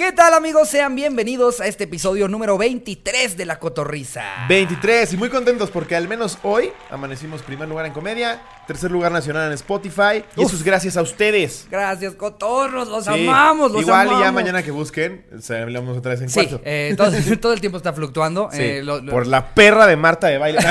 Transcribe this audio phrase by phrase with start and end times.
[0.00, 0.70] ¿Qué tal amigos?
[0.70, 4.24] Sean bienvenidos a este episodio número 23 de La Cotorrisa.
[4.48, 9.12] 23 y muy contentos porque al menos hoy amanecimos primer lugar en comedia, tercer lugar
[9.12, 11.66] nacional en Spotify y eso es gracias a ustedes.
[11.70, 13.10] Gracias, cotorros, los Sí.
[13.28, 14.20] amamos, los Igual amamos.
[14.20, 16.62] y ya mañana que busquen, hablamos otra vez en Sí, cuarto.
[16.64, 17.10] eh, todo,
[17.42, 18.48] todo el tiempo está fluctuando.
[18.52, 20.60] Sí, eh, lo- lo- por la perra de Marta de baile.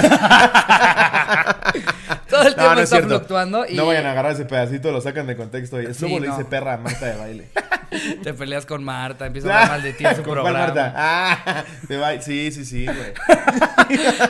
[2.29, 3.65] todo el tiempo no, no es está fluctuando.
[3.67, 6.27] Y No vayan a agarrar ese pedacito, lo sacan de contexto y es Sí, le
[6.27, 7.49] dice perra a Marta de baile.
[8.23, 10.59] te peleas con Marta, empiezas a hablar mal de ti en su ¿Con programa.
[10.59, 10.93] Marta?
[10.95, 12.21] Ah, de baile.
[12.23, 13.13] Sí, sí, sí, güey.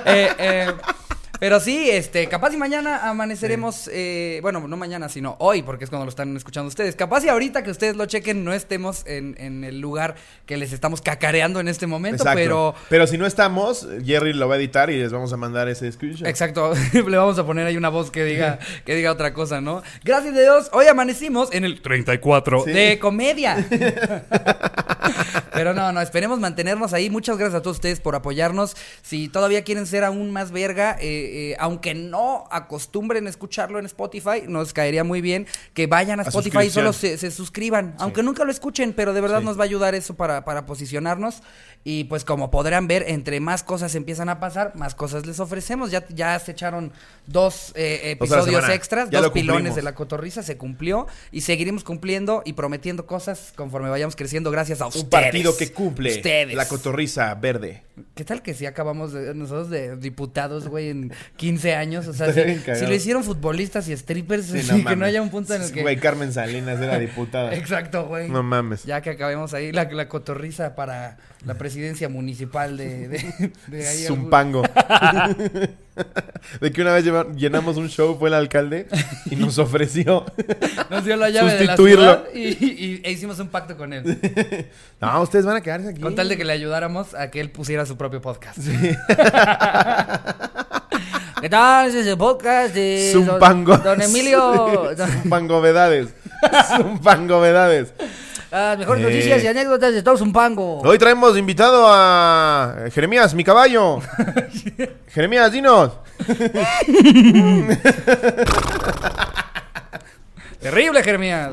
[0.06, 0.74] Eh, eh,
[1.40, 5.90] pero sí, este, capaz y mañana amaneceremos, eh, bueno, no mañana, sino hoy, porque es
[5.90, 6.96] cuando lo están escuchando ustedes.
[6.96, 10.74] Capaz y ahorita que ustedes lo chequen, no estemos en, en el lugar que les
[10.74, 12.40] estamos cacareando en este momento, Exacto.
[12.40, 15.68] pero Pero si no estamos, Jerry lo va a editar y les vamos a mandar
[15.70, 16.28] ese screenshot.
[16.28, 19.82] Exacto, le vamos a poner ahí una voz que diga, que diga otra cosa, ¿no?
[20.04, 22.72] Gracias a Dios, hoy amanecimos en el 34 Sí.
[22.72, 23.66] de comedia.
[25.54, 27.10] Pero no, no, esperemos mantenernos ahí.
[27.10, 28.76] Muchas gracias a todos ustedes por apoyarnos.
[29.02, 33.86] Si todavía quieren ser aún más verga, eh, eh, aunque no acostumbren a escucharlo en
[33.86, 37.96] Spotify, nos caería muy bien que vayan a A Spotify y solo se, se suscriban.
[38.00, 39.46] Aunque nunca lo escuchen, pero de verdad Sí.
[39.46, 41.42] nos va a ayudar eso para, para posicionarnos.
[41.86, 45.92] Y pues como podrán ver, entre más cosas empiezan a pasar, más cosas les ofrecemos.
[45.92, 46.92] Ya, ya se echaron
[47.26, 51.08] dos eh, episodios extras, Ya dos lo pilones de la cotorriza, se cumplió.
[51.32, 55.04] Y seguiremos cumpliendo y prometiendo cosas conforme vayamos creciendo gracias a ustedes.
[55.06, 56.54] Un partido que cumple Ustedes.
[56.54, 57.84] la cotorriza verde.
[58.16, 62.08] ¿Qué tal que si acabamos de, nosotros de diputados, güey, en 15 años?
[62.08, 65.54] O sea, si, lo hicieron futbolistas y strippers, Sí, sí, que no haya un punto
[65.54, 65.82] en el que...
[65.82, 67.54] Güey, Carmen Salinas era diputada.
[67.56, 68.30] Exacto, güey.
[68.30, 68.84] No mames.
[68.84, 74.04] Ya que acabemos ahí la, la cotorriza para la presidencia municipal de, de, de ahí.
[74.04, 74.64] Zumpango.
[76.62, 78.88] de que una vez llenamos un show, fue el alcalde
[79.30, 80.26] y nos ofreció.
[80.90, 82.24] Nos dio la llave de la Sustituirlo.
[82.34, 84.18] y, y- e hicimos un pacto con él.
[85.02, 86.02] No, ustedes van a quedarse aquí.
[86.02, 88.60] Con tal de que le ayudáramos a que él pusiera su propio podcast.
[91.42, 91.90] ¿Qué tal?
[91.96, 93.78] Es el podcast de don- Zumpango.
[93.78, 94.94] Don, Emilio.
[94.98, 96.10] don- Zumpangovedades.
[96.78, 97.94] Zumpangovedades.
[98.52, 99.06] las mejores Eh.
[99.10, 100.80] noticias y anécdotas de todo Zumpango.
[100.82, 104.00] Hoy traemos invitado a Jeremías, mi caballo.
[105.14, 105.94] Jeremías, dinos.
[110.60, 111.52] Terrible, Jeremías.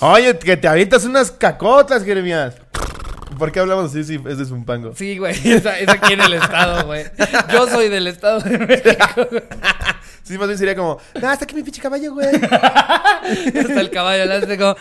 [0.00, 2.54] Oye, que te avientas unas cacotas, Jeremías.
[3.38, 4.94] ¿Por qué hablamos así si es de Zumpango?
[4.94, 5.34] Sí, güey.
[5.48, 7.04] Esa, esa aquí en el estado, güey.
[7.52, 9.28] Yo soy del estado de México.
[10.26, 12.26] Sí, más bien sería como, no, está aquí mi pinche caballo, güey.
[12.34, 14.74] Hasta el caballo le hace como.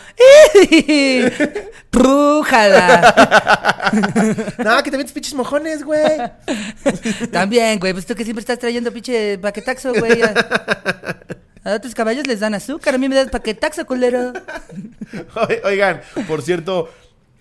[1.92, 3.92] ¡Rújala!
[4.64, 6.02] No, que te avientas pinches mojones, güey.
[7.32, 7.92] También, güey.
[7.92, 10.22] Pues tú que siempre estás trayendo pinche paquetaxo, güey.
[10.22, 12.96] A, otros caballos les dan azúcar.
[12.96, 14.32] A mí me das paquetaxo, culero.
[15.36, 16.90] Oi- Oigan, por cierto,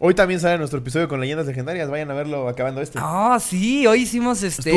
[0.05, 1.89] hoy también sale nuestro episodio con leyendas legendarias.
[1.89, 2.99] Vayan a verlo acabando este.
[3.01, 3.87] Ah, sí.
[3.87, 4.73] Hoy hicimos este.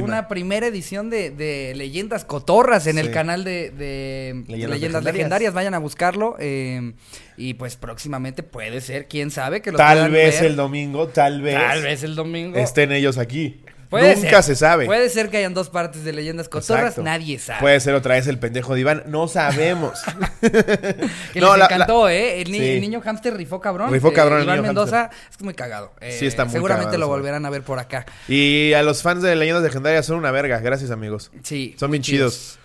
[0.00, 5.04] Una primera edición de, de Leyendas Cotorras en el canal de, de Leyendas, Leyendas Legendarias.
[5.14, 5.54] Legendarias.
[5.54, 6.36] Vayan a buscarlo.
[6.38, 6.92] eh,
[7.36, 10.50] y pues próximamente puede ser, quién sabe, que lo Tal vez ver.
[10.50, 12.56] el domingo, tal vez, Tal vez el domingo.
[12.58, 13.60] estén ellos aquí.
[13.88, 14.54] Puede Nunca ser.
[14.54, 14.84] se sabe.
[14.86, 17.02] Puede ser que hayan dos partes de Leyendas Cotorras, Exacto.
[17.02, 17.60] nadie sabe.
[17.60, 19.98] Puede ser otra vez el pendejo de Iván, no sabemos.
[21.32, 22.40] Que No, les la- encantó, ¿eh?
[22.42, 22.64] El, ni- Sí.
[22.70, 23.90] el niño hamster rifó cabrón.
[23.92, 25.92] Rifó Eh, cabrón el Iván niño Mendoza es muy cagado.
[26.00, 28.04] Eh, Sí, está muy Seguramente cagado, lo volverán a ver por acá.
[28.28, 30.58] y a los fans de leyendas legendarias son una verga.
[30.60, 31.30] Gracias, amigos.
[31.42, 31.74] Sí.
[31.78, 32.58] Son bien chidos.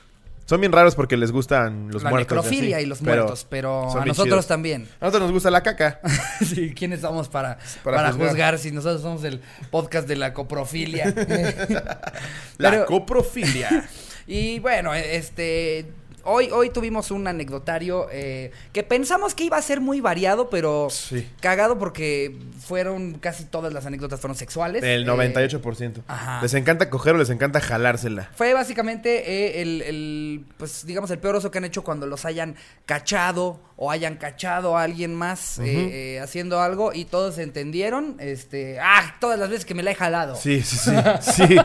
[0.45, 2.35] Son bien raros porque les gustan los la muertos.
[2.37, 4.47] necrofilia así, y los pero muertos, pero a nosotros chidos.
[4.47, 4.89] también.
[4.99, 6.01] A nosotros nos gusta la caca.
[6.45, 8.29] sí, ¿quiénes somos para, para, Para juzgar.
[8.29, 8.59] juzgar.
[8.59, 11.13] si nosotros somos el podcast de la coprofilia?
[12.57, 13.87] La Pero- coprofilia.
[14.25, 15.85] Y bueno, este.
[16.25, 20.87] Hoy, hoy tuvimos un anecdotario eh, que pensamos que iba a ser muy variado, pero
[20.89, 21.27] Sí.
[21.41, 24.83] cagado porque fueron casi todas las anécdotas fueron sexuales.
[24.83, 26.01] El Eh, 98%.
[26.07, 26.39] ajá.
[26.41, 28.29] Les encanta coger o les encanta jalársela.
[28.35, 32.23] Fue básicamente eh, el, el, pues digamos, el peor oso que han hecho cuando los
[32.23, 35.63] hayan cachado o hayan cachado a alguien más eh,
[36.15, 39.95] eh, haciendo algo y todos entendieron, este, ah, todas las veces que me la he
[39.95, 40.37] jalado.
[40.37, 40.91] Sí, sí, sí.
[41.21, 41.57] Sí,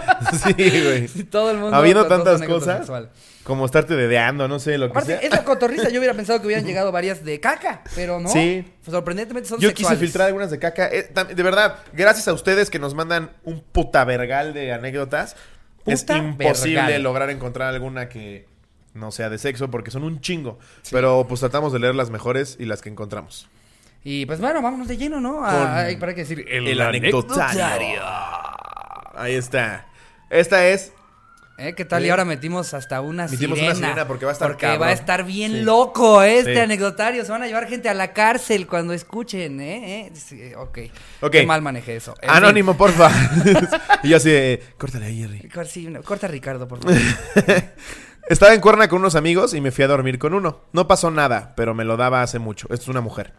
[0.57, 1.07] sí, güey.
[1.27, 1.77] Todo el mundo.
[1.77, 3.11] Habiendo tantas cosas, sexual.
[3.49, 5.17] Como estarte dedeando, no sé, lo que sea.
[5.17, 5.89] es la cotorriza.
[5.89, 8.29] Yo hubiera pensado que hubieran llegado varias de caca, pero no.
[8.29, 8.63] Sí.
[8.85, 9.99] Sorprendentemente son Yo sexuales.
[9.99, 10.87] quise filtrar algunas de caca.
[10.89, 15.35] Eh, de verdad, gracias a ustedes que nos mandan un puta vergal de anécdotas.
[15.87, 17.03] es imposible vergal.
[17.03, 18.47] lograr encontrar alguna que
[18.93, 20.59] no sea de sexo porque son un chingo.
[20.91, 23.49] Pero pues tratamos de leer las mejores y las que encontramos.
[24.05, 25.37] Y pues bueno, vámonos de lleno, ¿no?
[25.37, 26.45] Con Ah, hay para qué decir.
[26.49, 28.03] El, anecdotario.
[29.15, 29.87] Ahí está.
[30.29, 30.93] Esta es
[31.59, 31.75] ¿Eh?
[31.75, 32.03] ¿Qué tal?
[32.03, 32.07] Sí.
[32.07, 33.77] Y ahora metimos hasta una Metimos sirena.
[33.77, 34.83] una sirena porque va a estar Porque cabrón.
[34.83, 35.61] va a estar bien Sí.
[35.63, 36.39] loco ¿eh?
[36.39, 36.61] este Sí.
[36.61, 37.25] anecdotario.
[37.25, 40.13] Se van a llevar gente a la cárcel cuando escuchen, ¿eh?
[40.33, 40.55] ¿Eh?
[40.57, 40.79] Ok.
[41.21, 41.33] Ok.
[41.33, 42.15] Qué mal manejé eso.
[42.23, 43.11] En Anónimo, porfa.
[44.05, 45.91] y yo así de, córtale ahí, Jerry.
[45.91, 46.97] no, corta a Ricardo, por favor.
[48.29, 50.61] Estaba en Cuerna con unos amigos y me fui a dormir con uno.
[50.73, 52.67] No pasó nada, pero me lo daba hace mucho.
[52.71, 53.33] Esto es una mujer.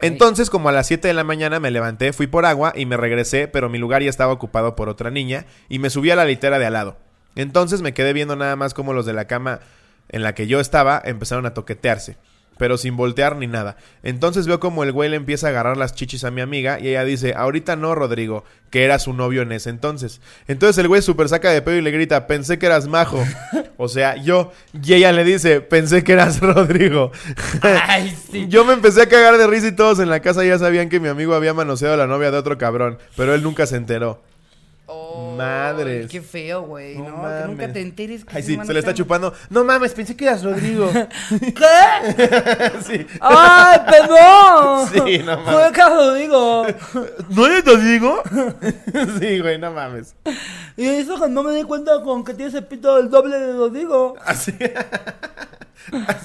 [0.00, 2.96] Entonces, como a las 7 de la mañana me levanté, fui por agua y me
[2.96, 6.24] regresé, pero mi lugar ya estaba ocupado por otra niña y me subí a la
[6.24, 6.98] litera de al lado.
[7.36, 9.60] Entonces me quedé viendo nada más como los de la cama
[10.08, 12.16] en la que yo estaba empezaron a toquetearse,
[12.58, 13.76] pero sin voltear ni nada.
[14.02, 16.88] Entonces veo como el güey le empieza a agarrar las chichis a mi amiga y
[16.88, 20.20] ella dice, ahorita no, Rodrigo, que era su novio en ese entonces.
[20.48, 23.24] Entonces el güey super saca de pedo y le grita, pensé que eras majo.
[23.82, 24.52] O sea, yo.
[24.74, 27.12] Y ella le dice, pensé que eras Rodrigo.
[27.62, 28.46] Ay, sí.
[28.50, 31.00] Yo me empecé a cagar de risa y todos en la casa ya sabían que
[31.00, 34.20] mi amigo había manoseado a la novia de otro cabrón, pero él nunca se enteró.
[35.40, 36.10] Madres.
[36.10, 36.96] Qué feo, güey.
[36.96, 38.24] No No, que nunca te enteres.
[38.24, 39.32] Que Ay, sí, se le está chupando.
[39.48, 40.90] No mames, pensé que eras Rodrigo.
[41.28, 42.70] ¿Qué?
[42.86, 43.06] sí.
[43.20, 44.88] ¡Ay, perdón!
[44.92, 45.72] Sí, no mames.
[45.72, 46.66] Caso, digo.
[47.28, 48.22] ¿No eres Rodrigo?
[49.20, 50.14] sí, güey, no mames.
[50.76, 53.52] Y eso que no me di cuenta con que tienes el pito el doble de
[53.52, 54.16] lo digo.
[54.24, 54.54] Así.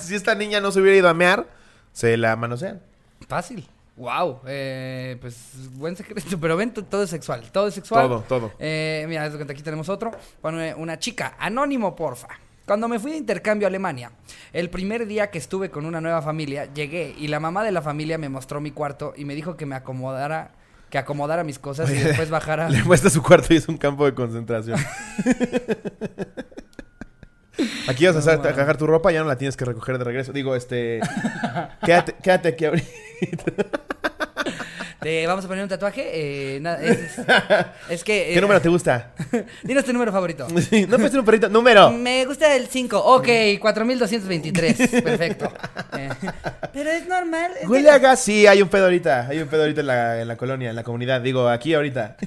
[0.02, 1.46] si esta niña no se hubiera ido a mear,
[1.92, 2.82] se la manosean.
[3.28, 3.68] Fácil.
[3.98, 4.42] Wow.
[4.46, 6.38] Eh, pues buen secreto.
[6.42, 7.44] Pero ven, todo es sexual.
[7.52, 8.08] Todo es sexual.
[8.08, 8.52] Todo, todo.
[8.60, 10.12] Eh, mira, aquí tenemos otro.
[10.42, 12.28] Pone una chica, anónimo, porfa.
[12.66, 14.12] Cuando me fui de intercambio a Alemania,
[14.52, 17.84] el primer día que estuve con una nueva familia, llegué y la mamá de la
[17.84, 20.56] familia me mostró mi cuarto y me dijo que me acomodara,
[20.90, 22.68] que acomodara mis cosas y después bajara.
[22.72, 24.80] Le muestra su cuarto y es un campo de concentración.
[27.88, 30.04] Aquí vas a hacer- a cagar tu ropa, ya no la tienes que recoger de
[30.04, 30.32] regreso.
[30.34, 31.00] Digo, este.
[31.86, 32.90] quédate, quédate aquí ahorita.
[35.02, 36.02] Te vamos a poner un tatuaje.
[36.12, 37.26] eh, es, es-
[37.90, 38.32] es que.
[38.34, 39.12] ¿Qué eh, número te gusta?
[39.64, 40.48] Dinos tu número favorito.
[40.70, 41.48] Sí, no puedes ser un perrito.
[41.48, 41.92] ¡Número!
[41.92, 42.98] Me gusta el 5.
[42.98, 43.28] Ok,
[43.60, 44.78] 4223.
[45.04, 45.54] Perfecto.
[45.98, 46.10] Eh,
[46.74, 47.52] pero es normal.
[47.62, 48.20] es Huele que- a gas.
[48.20, 49.28] Sí, hay un pedo ahorita.
[49.30, 51.22] Hay un pedo ahorita en la, en la colonia, en la comunidad.
[51.22, 52.18] Digo, aquí ahorita.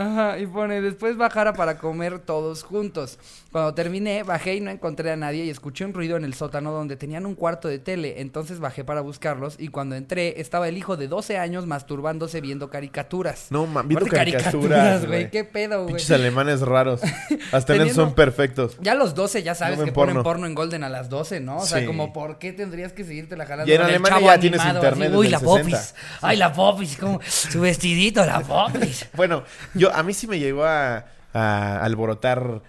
[0.00, 3.18] Ajá, y pone, después bajara para comer todos juntos.
[3.52, 6.72] Cuando terminé, bajé y no encontré a nadie y escuché un ruido en el sótano
[6.72, 8.22] donde tenían un cuarto de tele.
[8.22, 12.70] Entonces bajé para buscarlos y cuando entré estaba el hijo de 12 años masturbándose viendo
[12.70, 13.48] caricaturas.
[13.50, 15.30] No, man, viendo caricaturas, güey.
[15.30, 15.88] ¿Qué pedo, güey?
[15.96, 17.02] Pinches alemanes raros.
[17.52, 18.78] Hasta en son perfectos.
[18.80, 20.22] Ya a los 12 ya sabes No que ponen porno.
[20.24, 21.58] porno en Golden a las 12, ¿no?
[21.58, 21.84] O sea, Sí.
[21.86, 25.08] como, ¿por qué tendrías que seguirte la jalando Y en Alemania ya tienes animado, internet
[25.10, 25.76] así, Uy, la popis.
[25.76, 25.94] 60.
[26.22, 29.06] Ay, la popis, como su vestidito, la popis.
[29.14, 29.42] Bueno,
[29.74, 32.62] yo a mí sí me llegó a, a alborotar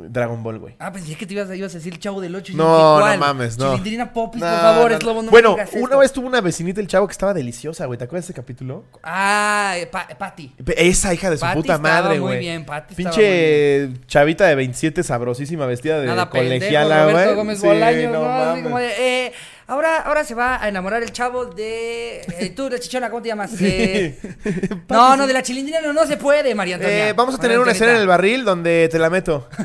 [0.00, 0.76] Dragon Ball, güey.
[0.78, 2.52] Ah, pensé que te ibas a, ibas a decir el chavo del 8.
[2.54, 3.70] No, no mames, no.
[3.70, 5.98] Chilindrina popis, No, por favor, no, es lobo, no me bueno, digas una esto.
[5.98, 7.98] vez tuvo una vecinita el chavo que estaba deliciosa, güey.
[7.98, 8.84] ¿Te acuerdas de ese capítulo?
[9.02, 10.54] Ah, eh, Pa- Patty.
[10.76, 12.38] Esa hija de su Patty puta madre, muy güey.
[12.38, 17.34] bien, Patty Pinche chavita de 27 sabrosísima vestida de Nada colegiala, güey.
[17.34, 18.30] Gómez Sí, Bolaños, no ¿no?
[18.30, 18.62] Así mames.
[18.64, 19.32] como de, eh,
[19.68, 22.20] ahora, ahora se va a enamorar el chavo de...
[22.22, 23.52] eh, tú, la chichona, ¿cómo te llamas?
[23.60, 24.18] Eh,
[24.88, 27.08] no, no, de la chilindrina no, no se puede, María Antonia.
[27.10, 29.48] Eh, vamos a María tener una escena en el barril donde te la meto.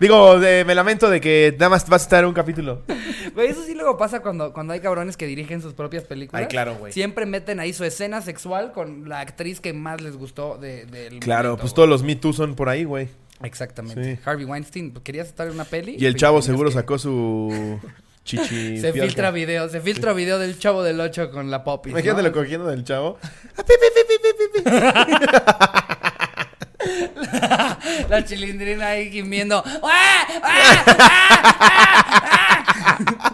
[0.00, 2.82] Digo, de- me lamento de que nada más vas a estar en un capítulo.
[3.34, 6.42] Güey, eso sí luego pasa cuando, cuando hay cabrones que dirigen sus propias películas.
[6.42, 6.92] Ay, claro, güey.
[6.92, 11.20] Siempre meten ahí su escena sexual con la actriz que más les gustó de, del
[11.20, 13.08] Claro, momento, pues todos los Me Too son por ahí, güey.
[13.44, 14.16] Exactamente.
[14.16, 14.20] Sí.
[14.24, 15.96] Harvey Weinstein, ¿querías estar en una peli?
[15.98, 17.78] Y el chavo seguro que- sacó su
[18.24, 18.78] chichi.
[18.80, 21.92] Se filtra video, se filtra video del chavo del 8 con la popis.
[21.92, 21.98] ¿no?
[21.98, 23.18] Imagínatelo cogiendo del chavo.
[28.08, 29.62] La chilindrina ahí gimiendo.
[29.82, 30.26] ¡Ah!
[30.42, 30.84] ¡Ah!
[32.98, 33.28] ¡Ah!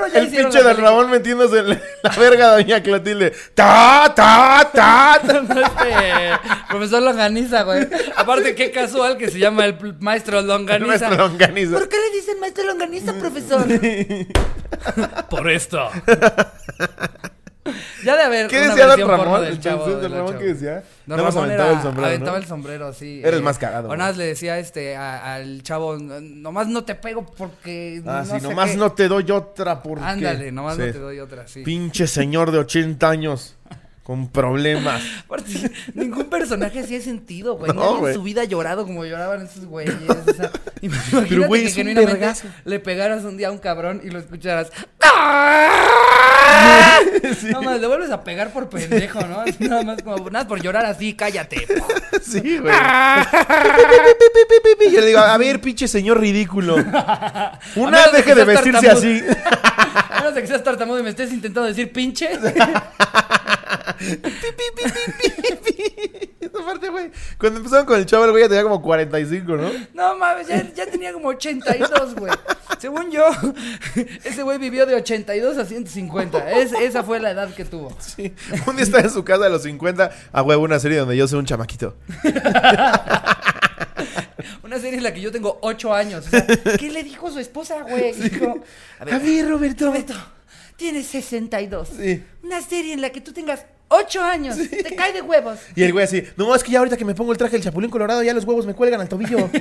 [0.00, 0.76] Seguro ya El pinche del.
[0.76, 1.68] Ramón metiéndose en
[2.02, 3.32] la verga a Doña Clotilde.
[3.54, 5.20] ¡Ta, ta, ta!
[5.22, 5.60] ta!
[5.60, 7.86] Este, profesor Longaniza, güey.
[8.16, 10.86] Aparte, qué casual que se llama el maestro Longaniza.
[10.86, 11.78] Nuestro longaniza.
[11.78, 13.66] ¿Por qué le dicen maestro Longaniza, profesor?
[15.30, 15.90] Por esto.
[18.04, 19.42] Ya de haber ¿Qué una decía Don Ramón?
[19.42, 20.38] del chavo del Don Ramón.
[20.38, 20.82] ¿qué decía?
[21.06, 22.42] Don más Ramón aventaba era- el sombrero, aventaba ¿no?
[22.42, 23.20] el sombrero, sí.
[23.24, 26.68] Eres eh, más cagado, O nada más le decía este a- al chavo, "No- nomás
[26.68, 28.76] no te pego porque Ah, no sí, sé nomás qué".
[28.76, 30.04] no te doy otra porque...
[30.04, 30.92] Ándale, nomás no Sí.
[30.92, 31.62] te doy otra, sí.
[31.62, 33.56] Pinche señor de 80 años
[34.10, 35.00] con problemas.
[35.24, 37.72] Aparte, ningún personaje así ha sentido, güey.
[37.72, 39.94] No, Nadie en su vida ha llorado como lloraban esos güeyes.
[40.10, 40.50] O sea,
[40.82, 42.32] imagínate Pero, güey, que genuinamente
[42.64, 44.72] le pegaras un día a un cabrón y lo escucharas.
[47.52, 49.40] No más, le vuelves a pegar por pendejo, ¿no?
[49.40, 51.66] Así nada más como, nada por llorar así, cállate.
[52.22, 52.74] Sí, güey.
[54.86, 56.74] Y yo le digo, a ver, pinche señor ridículo.
[57.76, 58.98] Una, de deje de vestirse tartamudo.
[58.98, 59.22] así.
[60.20, 62.30] A menos de que seas tartamudo y me estés intentando decir pinche.
[66.40, 67.10] Esa parte, güey.
[67.38, 69.70] Cuando empezaron con el chavo, el güey ya tenía como 45, ¿no?
[69.94, 72.32] No mames, ya, ya tenía como 82, güey.
[72.78, 73.24] Según yo,
[74.24, 76.50] ese güey vivió de 82 a 150.
[76.52, 77.96] Es, esa fue la edad que tuvo.
[77.98, 78.34] Sí.
[78.66, 81.26] Un día estaba en su casa a los 50, a huevo, una serie donde yo
[81.26, 81.96] soy un chamaquito.
[84.62, 86.26] Una serie en la que yo tengo 8 años.
[86.26, 86.46] O sea,
[86.78, 88.12] ¿Qué le dijo su esposa, güey?
[88.12, 88.60] Dijo,
[88.98, 89.86] a ver, A ver, Roberto.
[89.86, 90.14] Roberto,
[90.76, 91.88] tienes 62.
[91.96, 92.22] Sí.
[92.42, 94.56] Una serie en la que tú tengas 8 años.
[94.56, 95.58] Te cae de huevos.
[95.74, 97.62] Y el güey así, no, es que ya ahorita que me pongo el traje del
[97.62, 99.50] chapulín colorado, ya los huevos me cuelgan al tobillo.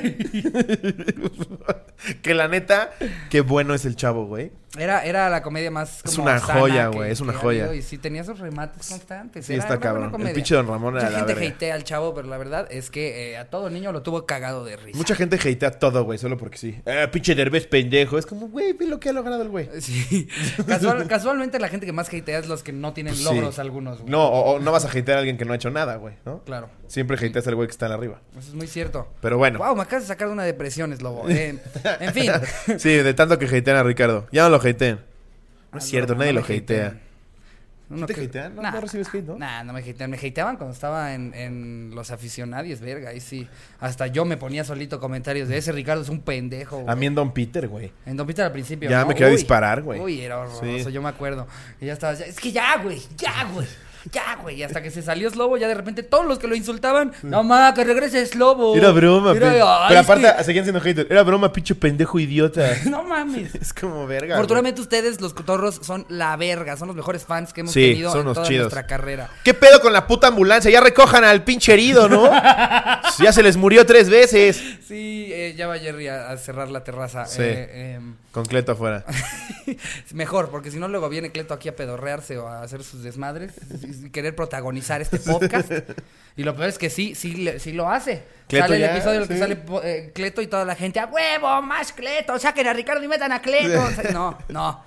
[2.22, 2.92] que la neta,
[3.30, 4.52] qué bueno es el chavo, güey.
[4.78, 7.64] Era, era la comedia más Es como una sana joya, güey, es una joya.
[7.66, 9.44] habido, Y sí tenía esos remates constantes.
[9.44, 10.28] Sí, era está una buena cabrón.
[10.28, 11.56] El pinche Don Ramón Mucha la gente verga.
[11.56, 14.64] hatea al chavo, pero la verdad es que eh, a todo niño lo tuvo cagado
[14.66, 14.96] de risa.
[14.96, 16.80] Mucha gente hatea todo, güey, solo porque sí.
[16.86, 18.20] Ah, pinche Derbez pendejo.
[18.20, 19.68] Es como, güey, ve lo que ha logrado el güey.
[19.82, 20.28] Sí.
[20.68, 23.62] Casual- casualmente la gente que más hatea es los que no tienen Pues logros sí.
[23.62, 24.02] algunos.
[24.02, 24.12] güey.
[24.12, 26.14] No, o, o no vas a hatear a alguien que no ha hecho nada, güey,
[26.26, 26.44] ¿no?
[26.44, 26.70] Claro.
[26.86, 28.22] Siempre hateas al güey que está en arriba.
[28.38, 29.08] Eso es muy cierto.
[29.20, 29.58] Pero bueno.
[29.58, 31.28] Wow, me acabas de sacar de una depresión, Lobo.
[31.28, 31.58] Eh,
[32.00, 32.32] en fin.
[32.80, 34.28] Sí, de tanto que hatean a Ricardo.
[34.32, 35.00] Ya no lo hateen.
[35.72, 36.58] No es cierto, nadie lo hatea.
[36.58, 37.02] hatean.
[37.92, 38.56] Uno ¿Te que- hatean?
[38.56, 39.38] ¿No- Nah, no recibes hate, no?
[39.40, 40.12] Nah, no me hatean.
[40.12, 43.10] Me hateaban cuando estaba en, en los aficionados, verga.
[43.10, 43.48] Ahí sí.
[43.80, 46.78] Hasta yo me ponía solito comentarios de ese Ricardo es un pendejo.
[46.82, 46.96] A güey".
[46.98, 47.92] mí en Don Peter, güey.
[48.06, 48.88] En Don Peter al principio.
[48.90, 49.08] Ya ¿no?
[49.08, 50.00] me quería disparar, güey.
[50.00, 50.92] Uy, era horroroso, Sí.
[50.92, 51.48] yo me acuerdo.
[51.82, 53.68] Y ya estaba, es que ya, güey, ya, güey.
[54.12, 54.64] Ya, güey.
[54.64, 57.74] Hasta que se salió Slobo, ya de repente todos los que lo insultaban, no ma,
[57.74, 58.76] que regrese Slobo.
[58.76, 61.12] Era broma, Era- pe- ay, Pero es aparte, que- seguían siendo haters.
[61.12, 62.70] Era broma, pinche pendejo idiota.
[62.90, 63.54] No mames.
[63.62, 64.36] es como verga.
[64.36, 66.76] Afortunadamente ustedes, los cotorros, son la verga.
[66.78, 68.64] Son los mejores fans que hemos Sí, tenido son en toda chidos.
[68.64, 69.30] nuestra carrera.
[69.44, 70.72] ¿Qué pedo con la puta ambulancia?
[70.72, 72.30] Ya recojan al pinche herido, ¿no?
[73.20, 74.62] ya se les murió tres veces.
[74.88, 77.26] Sí, eh, ya va Jerry a, a cerrar la terraza.
[77.26, 77.42] Sí.
[77.44, 79.04] Eh, em, Con Cleto afuera.
[80.14, 83.54] Mejor, porque si no luego viene Cleto aquí a pedorrearse o a hacer sus desmadres
[83.84, 85.72] y, querer protagonizar este podcast.
[86.38, 88.24] y lo peor es que sí, sí, sí lo hace.
[88.48, 91.08] Cleto sale el episodio en el que sale eh, Cleto y toda la gente, ¡a
[91.08, 91.62] huevo!
[91.64, 92.38] ¡Más Cleto!
[92.38, 93.82] ¡Saquen a Ricardo y metan a Cleto!
[93.84, 94.84] O sea, no, no,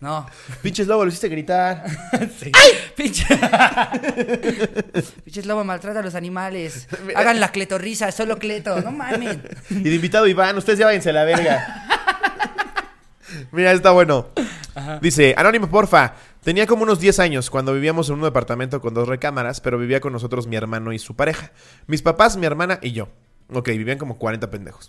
[0.00, 0.26] no.
[0.62, 1.84] Pinches lobo, lo hiciste gritar.
[2.38, 2.52] Sí.
[2.96, 3.24] Pinche.
[5.24, 6.88] Pinches lobo maltrata a los animales.
[7.14, 8.80] Hagan la cletorrisa, solo Cleto.
[8.80, 9.38] No mames.
[9.70, 11.86] Y de invitado Iván, ustedes ya váyanse a la verga.
[13.52, 14.28] Mira, está bueno.
[15.00, 16.14] Dice, Anónimo, porfa.
[16.42, 20.00] Tenía como unos 10 años cuando vivíamos en un departamento con dos recámaras, pero vivía
[20.00, 21.52] con nosotros mi hermano y su pareja.
[21.86, 23.08] Mis papás, mi hermana y yo.
[23.52, 24.88] Ok, vivían como 40 pendejos.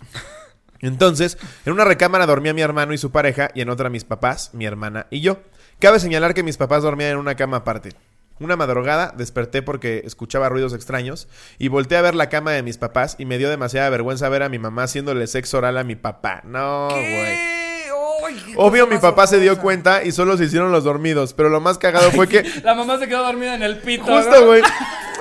[0.80, 4.50] Entonces, en una recámara dormía mi hermano y su pareja y en otra mis papás,
[4.52, 5.42] mi hermana y yo.
[5.78, 7.90] Cabe señalar que mis papás dormían en una cama aparte.
[8.40, 12.78] Una madrugada desperté porque escuchaba ruidos extraños y volteé a ver la cama de mis
[12.78, 15.94] papás y me dio demasiada vergüenza ver a mi mamá haciéndole sexo oral a mi
[15.94, 16.42] papá.
[16.44, 17.71] No, güey.
[18.56, 21.78] Obvio mi papá se dio cuenta y solo se hicieron los dormidos, pero lo más
[21.78, 24.04] cagado fue que La mamá se quedó dormida en el pito.
[24.04, 24.46] justo, ¿no?
[24.46, 24.62] güey,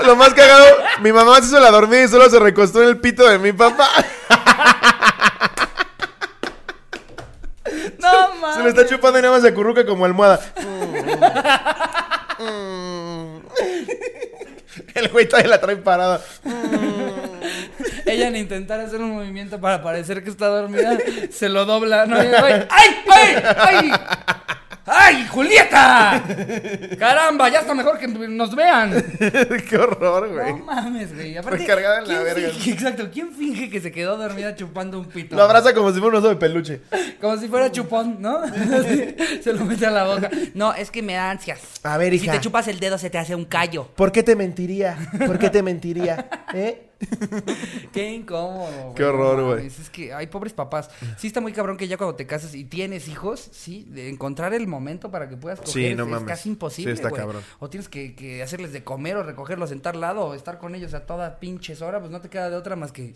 [0.06, 0.66] lo más cagado,
[1.02, 3.52] mi mamá se hizo la dormida y solo se recostó en el pito de mi
[3.54, 3.90] papá.
[8.00, 8.56] No mames.
[8.58, 10.40] Se lo está chupando y nada más se acurruca como almohada.
[14.96, 16.22] El güey todavía la trae parada.
[18.22, 20.98] Ella en intentar hacer un movimiento para parecer que está dormida,
[21.32, 22.06] se lo dobla.
[22.06, 22.16] ¿no?
[22.18, 22.30] ¡Ay!
[22.70, 23.36] ¡Ay!
[23.58, 23.92] ¡Ay!
[24.94, 25.28] ¡Ay!
[25.30, 26.22] ¡Julieta!
[26.98, 27.48] ¡Caramba!
[27.50, 28.92] Ya está mejor que nos vean.
[29.70, 30.54] Qué horror, güey.
[30.54, 31.38] No mames, güey.
[31.38, 32.50] Aparte, Recargada en la ¿quién verga.
[32.50, 33.10] finge- exacto.
[33.14, 35.36] ¿Quién finge que se quedó dormida chupando un pito?
[35.36, 36.82] Lo abraza como si fuera un oso de peluche.
[37.22, 38.42] Como si fuera chupón, ¿no?
[39.42, 40.30] se lo mete a la boca.
[40.56, 41.60] No, es que me da ansias.
[41.84, 42.34] A ver, Si hija.
[42.34, 43.88] te chupas el dedo se te hace un callo.
[43.96, 44.98] ¿Por qué te mentiría?
[45.26, 46.28] ¿Por qué te mentiría?
[46.54, 46.88] ¿Eh?
[47.94, 48.94] Qué incómodo.
[48.96, 49.68] Qué horror, güey.
[49.68, 50.90] Es que hay pobres papás.
[51.18, 54.54] Sí está muy cabrón que ya cuando te casas y tienes hijos, sí, de encontrar
[54.54, 56.28] el momento para que puedas coger Sí, es- no es, mames.
[56.28, 57.22] casi imposible, Sí, está güey.
[57.22, 57.44] cabrón.
[57.60, 60.76] O tienes que, que hacerles de comer o recogerlos en tal lado o estar con
[60.76, 63.14] ellos a toda pinches hora, pues no te queda de otra más que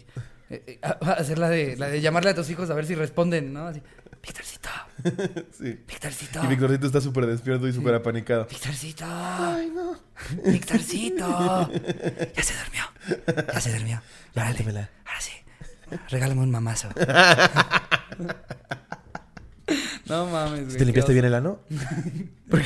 [0.50, 3.54] eh, eh, hacer la de, la de llamarle a tus hijos a ver si responden,
[3.54, 3.68] ¿no?
[3.68, 3.82] Así,
[4.26, 4.70] Victorcito,
[5.52, 5.80] Sí.
[5.88, 6.44] Victorcito.
[6.44, 8.48] Y Victorcito está súper despierto y súper apanicado.
[8.50, 9.06] Victorcito.
[9.08, 9.98] Ay, no.
[10.46, 11.70] Victorcito.
[12.36, 12.84] Ya se durmió.
[13.54, 14.02] Ya se durmió.
[14.34, 14.90] Lávamela.
[15.06, 15.32] Ahora sí.
[16.10, 16.90] Regálame un mamazo.
[20.06, 20.78] no mames, güey.
[20.78, 21.60] ¿Te limpiaste qué bien el ano?
[22.52, 22.64] oso.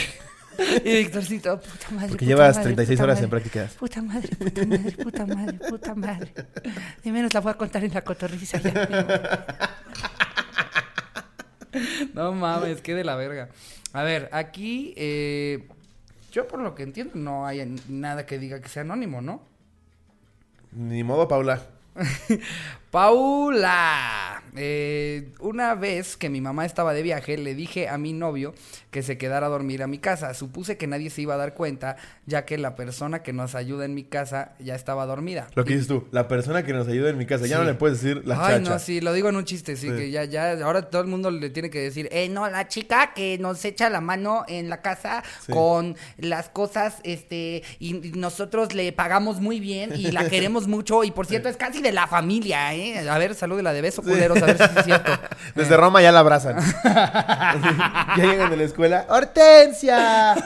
[0.84, 2.10] Y Victorcito, puta madre.
[2.10, 3.74] Porque puta llevas madre, 36 puta horas madre, en prácticas.
[3.74, 6.34] Puta madre, puta madre, puta madre, puta madre.
[7.04, 8.72] De menos la voy a contar en la cotorriza ya.
[12.14, 13.50] No mames, qué de la verga.
[13.94, 15.68] A ver, aquí, eh,
[16.32, 19.42] yo por lo que entiendo, no hay nada que diga que sea anónimo, ¿no?
[20.72, 21.62] Ni modo, Paula.
[22.91, 28.55] Paula Eh, una vez que mi mamá estaba de viaje, le dije a mi novio
[28.89, 30.34] que se quedara a dormir a mi casa.
[30.34, 33.86] Supuse que nadie se iba a dar cuenta, ya que la persona que nos ayuda
[33.86, 35.48] en mi casa ya estaba dormida.
[35.53, 37.75] Lo que dices tú, la persona que nos ayuda en mi casa, ya no le
[37.75, 38.72] puedes decir la Ay, chacha.
[38.72, 39.96] no, sí, lo digo en un chiste, sí, Sí.
[39.96, 43.13] que ya, ya, ahora todo el mundo le tiene que decir, eh, no, la chica
[43.13, 45.51] que nos echa la mano en la casa Sí.
[45.53, 51.03] con las cosas, este, y y nosotros le pagamos muy bien y la queremos mucho,
[51.03, 52.79] y por cierto, es casi de la familia, eh.
[53.10, 55.12] A ver, salúdela de beso, culeros, a ver si es cierto.
[55.56, 56.58] Desde Roma ya la abrazan.
[56.84, 59.06] ya llegan de la escuela.
[59.10, 60.36] ¡Hortensia!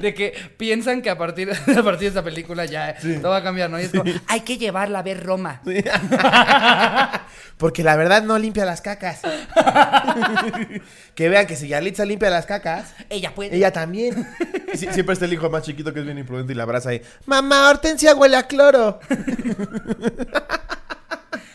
[0.00, 3.42] De que piensan que a partir, a partir de esta película ya todo va a
[3.42, 3.80] cambiar, ¿no?
[3.80, 5.62] Y es como, hay que llevarla a ver Roma.
[7.56, 9.20] Porque la verdad no limpia las cacas.
[11.14, 13.56] que vean que si Yalitza limpia las cacas, Ella puede.
[13.56, 14.26] ella también.
[14.74, 17.02] Siempre está el hijo más chiquito que es bien imprudente y la abraza ahí.
[17.26, 19.00] Mamá, Hortensia huele a cloro.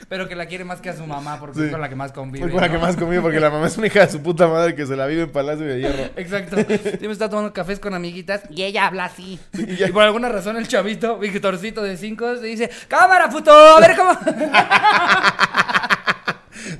[0.08, 1.66] Pero que la quiere más que a su mamá porque Sí.
[1.66, 2.44] es con la que más convive.
[2.46, 2.74] Fue con la ¿no?
[2.74, 4.96] que más comió porque la mamá es una hija de su puta madre que se
[4.96, 6.04] la vive en Palacio de Hierro.
[6.16, 6.58] Exacto.
[6.58, 9.40] Siempre está tomando cafés con amiguitas y ella habla así.
[9.54, 13.52] Y ya- Y por alguna razón el chavito, Victorcito de 5, se dice, cámara, puto,
[13.52, 14.12] a ver cómo...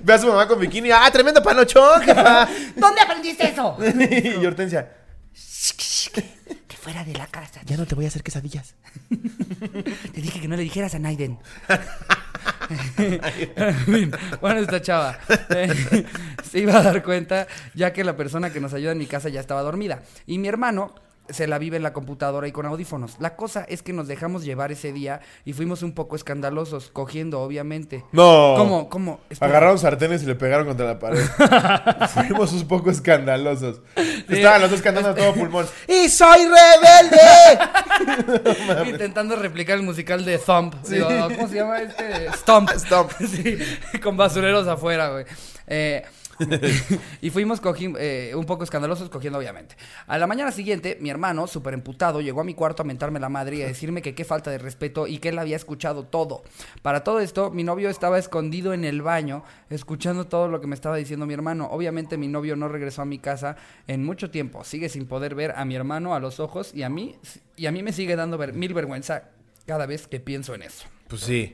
[0.02, 0.92] Ve a su mamá con bikini.
[0.92, 2.02] ¡Ah, tremendo panochón!
[2.76, 3.76] ¿Dónde aprendiste eso?
[4.40, 4.88] y Hortensia.
[6.86, 7.62] Fuera de la casa.
[7.66, 8.76] Ya no te voy a hacer quesadillas.
[9.10, 11.40] Te dije que no le dijeras a Naiden.
[14.42, 15.72] Bueno, esta chava eh,
[16.44, 19.30] se iba a dar cuenta ya que la persona que nos ayuda en mi casa
[19.30, 20.04] ya estaba dormida.
[20.28, 20.94] Y mi hermano
[21.30, 23.16] se la vive en la computadora y con audífonos.
[23.20, 27.42] La cosa es que nos dejamos llevar ese día y fuimos un poco escandalosos, cogiendo
[27.42, 28.04] obviamente.
[28.12, 28.56] No.
[28.58, 28.90] ¿Cómo?
[28.90, 29.20] ¿Cómo?
[29.30, 29.50] Espera.
[29.50, 31.24] Agarraron sartenes y le pegaron contra la pared.
[32.14, 33.82] Fuimos un poco escandalosos.
[34.28, 35.66] Estaban los dos cantando a todo pulmón.
[35.88, 37.20] ¡Y soy rebelde!
[38.90, 40.76] Intentando replicar el musical de Thump.
[40.88, 42.32] Digo, ¿Cómo se llama este?
[42.34, 42.70] Stomp.
[42.72, 43.12] Stomp.
[43.26, 43.58] Sí,
[44.02, 45.26] con basureros afuera, güey.
[45.68, 46.04] Eh,
[47.22, 47.62] y fuimos
[48.00, 49.76] eh, un poco escandalosos cogiendo, obviamente.
[50.08, 53.30] A la mañana siguiente, mi hermano, súper emputado, llegó a mi cuarto a mentarme la
[53.30, 56.44] madre y a decirme que qué falta de respeto y que él había escuchado todo.
[56.82, 60.76] Para todo esto, mi novio estaba escondido en el baño, escuchando todo lo que me
[60.76, 61.68] estaba diciendo mi hermano.
[61.72, 63.56] Obviamente, mi novio no regresó a mi casa
[63.88, 64.64] en mucho tiempo.
[64.64, 67.16] Sigue sin poder ver a mi hermano a los ojos y a mí,
[67.56, 69.30] y a mí me sigue dando ver- mil vergüenza
[69.66, 70.86] cada vez que pienso en eso.
[71.08, 71.54] Pues sí.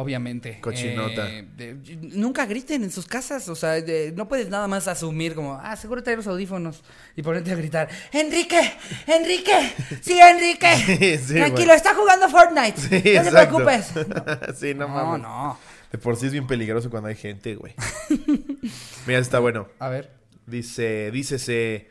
[0.00, 0.60] Obviamente.
[0.60, 1.28] Cochinota.
[1.28, 1.74] Eh, de-
[2.14, 3.48] nunca griten en sus casas.
[3.48, 6.84] O sea, de- no puedes nada más asumir como, ah, seguro trae los audífonos.
[7.16, 8.60] Y ponerte a gritar, Enrique,
[9.08, 11.18] Enrique, sí, Enrique.
[11.26, 11.76] Sí, Tranquilo, güey.
[11.76, 12.80] está jugando Fortnite.
[12.80, 13.92] Sí, no te preocupes.
[14.60, 15.22] sí, no, No, mames.
[15.22, 15.58] no.
[15.90, 17.74] De por sí es bien peligroso cuando hay gente, güey.
[19.06, 19.66] Mira, está bueno.
[19.80, 20.12] A ver.
[20.46, 21.88] Dice, dícese.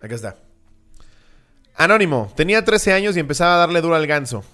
[0.00, 0.36] Acá está.
[1.74, 4.44] Anónimo, tenía 13 años y empezaba a darle duro al ganso.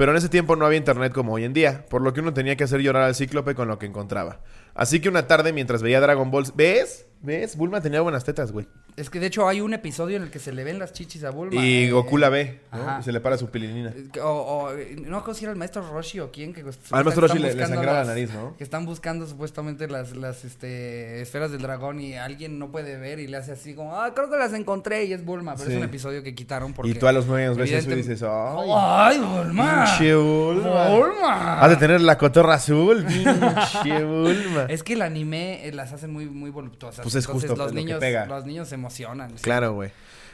[0.00, 2.32] Pero en ese tiempo no había internet como hoy en día, por lo que uno
[2.32, 4.40] tenía que hacer llorar al cíclope con lo que encontraba.
[4.72, 6.46] Así que una tarde mientras veía Dragon Ball...
[6.54, 7.04] ¿Ves?
[7.20, 7.54] ¿Ves?
[7.54, 8.66] Bulma tenía buenas tetas, güey.
[9.00, 11.24] Es que de hecho hay un episodio en el que se le ven las chichis
[11.24, 11.64] a Bulma.
[11.64, 12.60] Y eh, Goku la ve.
[13.00, 13.92] Y se le para su pilinina.
[14.22, 14.70] O, o,
[15.06, 17.66] no sé si era el maestro Roshi o quién que Al maestro Roshi le- le
[17.66, 18.54] sangraba la nariz, ¿no?
[18.58, 23.18] Que están buscando supuestamente las, las este, esferas del dragón y alguien no puede ver
[23.20, 25.72] y le hace así como, ah, creo que las encontré y es Bulma, pero Sí.
[25.72, 28.22] es un episodio que quitaron porque Y tú a los nueve ves eso y dices,
[28.22, 28.68] ¡ay!
[28.70, 29.84] ¡Ay, Bulma!
[29.86, 30.88] ¡Pinche Bulma!
[30.90, 31.60] ¡Bulma!
[31.62, 34.66] Has de tener la cotorra azul, pinche Bulma.
[34.68, 37.02] Es que el anime eh, las hace muy, muy voluptuosas.
[37.02, 38.26] Pues es Entonces, justo los lo que niños, pega.
[38.26, 38.89] los niños se emocionan.
[38.90, 39.04] Sí.
[39.42, 39.90] Claro, güey.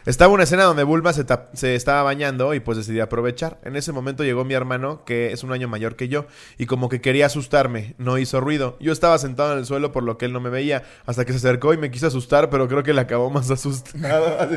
[0.07, 3.59] Estaba una escena donde Bulma se, estaba bañando y pues decidí aprovechar.
[3.65, 6.27] En ese momento llegó mi hermano, que es un año mayor que yo,
[6.59, 7.97] y como que quería asustarme.
[7.99, 8.77] No hizo ruido.
[8.79, 11.33] Yo estaba sentado en el suelo por lo que él no me veía, hasta que
[11.33, 14.39] se acercó y me quiso asustar, pero creo que le acabó más asustado.
[14.41, 14.55] Así,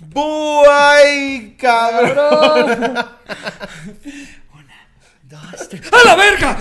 [0.00, 2.94] ¡Buay, cabrón!
[5.22, 5.82] Dos, tres.
[5.92, 6.58] ¡A la verga!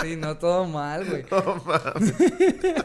[0.00, 1.24] Sí, no, todo mal, güey.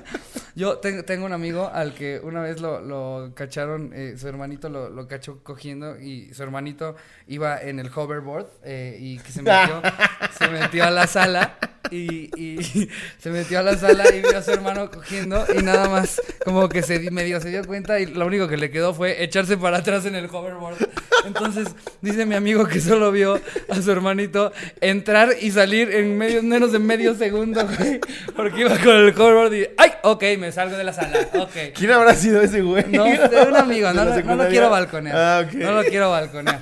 [0.55, 4.69] Yo tengo, tengo un amigo al que una vez lo, lo cacharon, eh, su hermanito
[4.69, 6.95] lo, lo cachó cogiendo y su hermanito
[7.27, 9.81] iba en el hoverboard eh, y que se metió,
[10.39, 11.57] se metió a la sala
[11.91, 15.89] y, y se metió a la sala y vio a su hermano cogiendo y nada
[15.89, 18.93] más como que se di- medio se dio cuenta y lo único que le quedó
[18.93, 20.77] fue echarse para atrás en el hoverboard.
[21.25, 21.67] Entonces
[22.01, 26.71] dice mi amigo que solo vio a su hermanito entrar y salir en medio, menos
[26.71, 27.99] de medio segundo, güey,
[28.35, 29.91] porque iba con el hoverboard y ¡ay!
[30.03, 31.73] Ok, me salgo de la sala, ok.
[31.73, 32.85] ¿Quién habrá sido ese güey?
[32.89, 35.15] No sé, un amigo, ¿De no, lo- no lo quiero balconear.
[35.17, 35.47] Ah.
[35.51, 36.59] No lo quiero balconear.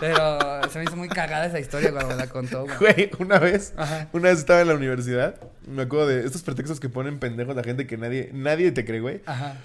[0.00, 0.38] Pero
[0.70, 2.76] se me hizo muy cagada esa historia cuando me la contó, güey.
[2.78, 4.08] Güey, una vez, Ajá.
[4.12, 7.62] una vez estaba en la universidad, me acuerdo de estos pretextos que ponen pendejos a
[7.62, 9.22] gente que nadie, nadie te cree, güey.
[9.26, 9.56] Ajá.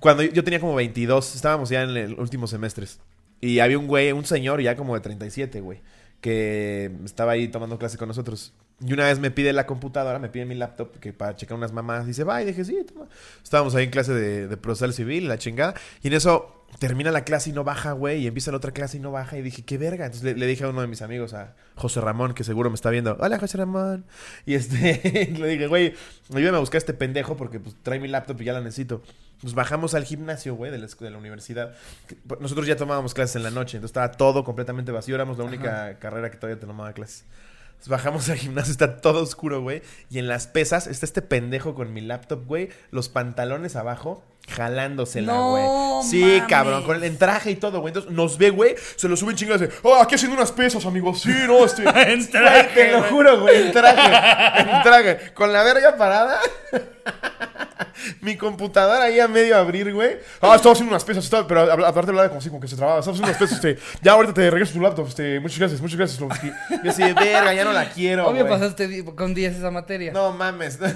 [0.00, 2.98] Cuando yo, yo tenía como 22, estábamos ya en el últimos semestres.
[3.40, 5.80] Y había un güey, un señor ya como de 37, güey,
[6.20, 8.52] que estaba ahí tomando clase con nosotros.
[8.80, 11.72] Y una vez me pide la computadora, me pide mi laptop que para checar unas
[11.72, 12.06] mamás.
[12.06, 13.06] Dice, va, y dije, sí, toma.
[13.42, 15.74] Estábamos ahí en clase de, de procesal civil, la chingada.
[16.02, 18.22] Y en eso termina la clase y no baja, güey.
[18.22, 19.36] Y empieza la otra clase y no baja.
[19.38, 20.06] Y dije, qué verga.
[20.06, 22.74] Entonces le, le dije a uno de mis amigos, a José Ramón, que seguro me
[22.74, 23.16] está viendo.
[23.20, 24.04] Hola, José Ramón.
[24.46, 25.94] Y este, le dije, güey,
[26.34, 29.02] ayúdame a buscar a este pendejo porque pues trae mi laptop y ya la necesito.
[29.42, 31.74] Nos bajamos al gimnasio, güey, de la, de la universidad.
[32.06, 35.14] Que- Nosotros ya tomábamos clases en la noche, entonces estaba todo completamente vacío.
[35.14, 37.24] Éramos la única carrera que todavía tomaba clases.
[37.68, 39.82] Entonces bajamos al gimnasio, está todo oscuro, güey.
[40.08, 42.70] Y en las pesas está este pendejo con mi laptop, güey.
[42.90, 46.08] Los pantalones abajo, jalándosela, No güey.
[46.08, 46.42] sí, mames.
[46.48, 47.90] cabrón, con el en traje y todo, güey.
[47.92, 51.20] Entonces nos ve, güey, se lo suben chingadas de, oh, aquí haciendo unas pesas, amigos.
[51.22, 51.82] Sí, no, este.
[52.12, 54.60] En traje, te lo juro, güey, en traje.
[54.60, 55.32] En traje.
[55.34, 56.38] Con la verga parada.
[58.20, 60.16] Mi computadora ahí a medio abrir, güey.
[60.40, 62.98] Ah, estaba haciendo unas pesas, estaba- pero aparte hablaba como así, como que se trababa.
[62.98, 63.78] Estaba haciendo unas pesas, este.
[64.02, 65.40] Ya ahorita te regreso tu laptop, este.
[65.40, 66.52] Muchas gracias, muchas gracias, Lomsky.
[66.82, 68.28] Y así, verga, ya no la quiero.
[68.28, 70.12] Obvio pasaste con 10 esa materia.
[70.12, 70.78] No mames.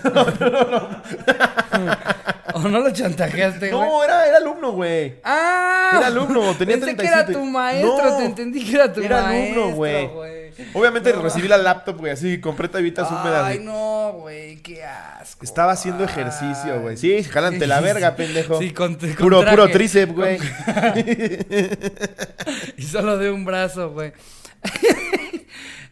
[2.64, 3.88] ¿O no lo chantajeaste, güey?
[3.88, 5.16] No, era, era alumno, güey.
[5.24, 5.92] ¡Ah!
[5.96, 6.96] Era alumno, tenía Pensé 37.
[7.02, 8.16] que era tu maestro, No.
[8.18, 10.10] te entendí que era tu Era maestro, alumno, güey.
[10.74, 11.22] Obviamente No.
[11.22, 13.44] recibí la laptop, güey, así, compré tabitas húmedas.
[13.44, 15.44] Ay, no, güey, qué asco.
[15.44, 16.96] Estaba haciendo ejercicio, güey.
[16.96, 18.58] Sí, jalante la verga, pendejo.
[18.58, 19.56] Sí, con, con Puro, traje.
[19.56, 20.38] puro tríceps, güey.
[22.76, 24.12] Y solo de un brazo, güey.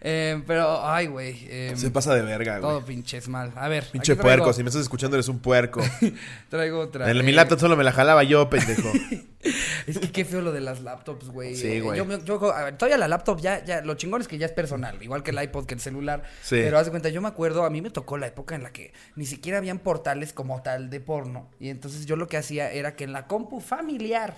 [0.08, 1.36] Eh, pero, ay, güey.
[1.50, 2.62] eh, Se pasa de verga, güey.
[2.62, 3.52] todo pinches mal.
[3.56, 3.86] A ver.
[3.90, 5.80] Pinche traigo- puerco, si me estás escuchando eres un puerco.
[6.48, 7.10] Traigo otra.
[7.10, 8.88] En eh, mi laptop solo me la jalaba yo, pendejo.
[9.86, 11.54] Es que qué feo lo de las laptops, güey.
[11.54, 11.96] Sí, Eh, güey.
[11.98, 14.46] Yo, me- yo- a ver, todavía la laptop ya, ya, lo chingón es que ya
[14.46, 16.22] es personal, igual que el iPod, que el celular.
[16.42, 16.56] Sí.
[16.56, 18.72] Pero haz de cuenta, yo me acuerdo, a mí me tocó la época en la
[18.72, 21.50] que ni siquiera habían portales como tal de porno.
[21.60, 24.36] Y entonces yo lo que hacía era que en la compu familiar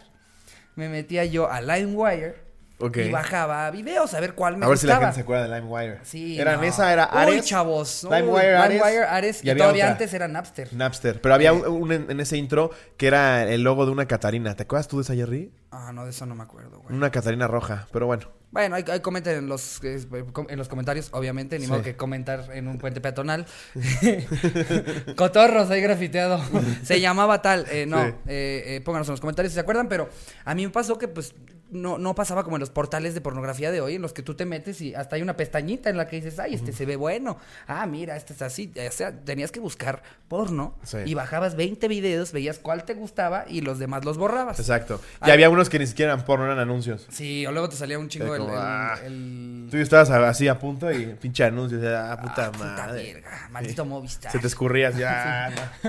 [0.77, 2.48] me metía yo a LimeWire
[2.81, 5.61] Y bajaba videos a ver cuál me A ver si la gente se acuerda de
[5.61, 5.99] LimeWire.
[6.05, 6.63] Sí, Era no.
[6.63, 7.45] esa, era Uy, Ares.
[7.45, 8.05] chavos.
[8.05, 8.73] Uy, LimeWire, Ares.
[8.81, 9.43] LimeWire, Ares.
[9.43, 9.93] Y Y, había todavía otra.
[9.93, 10.73] antes era Napster.
[10.73, 11.21] Napster.
[11.21, 14.55] Pero había un, un en, ese intro que era el logo de una Catarina.
[14.55, 15.53] ¿Te acuerdas tú de esa, Jerry?
[15.73, 16.95] Ah, no, de eso no me acuerdo, güey.
[16.97, 17.89] Una Catarina roja.
[17.93, 18.29] Pero bueno.
[18.53, 20.01] Bueno, hay, hay comenten en los, eh,
[20.49, 21.71] en los comentarios, obviamente, ni Sí.
[21.71, 23.45] modo que comentar en un puente peatonal.
[25.17, 26.41] Cotorros ahí grafiteado.
[26.83, 27.67] Se llamaba tal.
[27.71, 28.13] Eh, no, Sí.
[28.29, 30.09] eh, eh, pónganos en los comentarios si se acuerdan, pero
[30.45, 31.35] a mí me pasó que pues
[31.71, 34.35] no, no pasaba como en los portales de pornografía de hoy, en los que tú
[34.35, 36.97] te metes y hasta hay una pestañita en la que dices, ay, este se ve
[36.97, 37.37] bueno.
[37.67, 38.73] Ah, mira, este es así.
[38.77, 40.99] O sea, tenías que buscar porno Sí.
[41.05, 44.59] y bajabas 20 videos, veías cuál te gustaba y los demás los borrabas.
[44.59, 45.01] Exacto.
[45.27, 45.33] Y Ah.
[45.35, 47.07] había unos que ni siquiera eran porno, eran anuncios.
[47.11, 48.99] Sí, o luego te salía un chingo el, como, el- ah.
[49.05, 51.79] el- Tú estabas así a punto y pinche anuncio.
[51.79, 53.13] y decías, Ah, puta Ah, puta madre.
[53.15, 54.33] verga, maldito Movistar.
[54.33, 55.03] Se te escurría así.
[55.07, 55.51] ah,
[55.85, 55.89] no.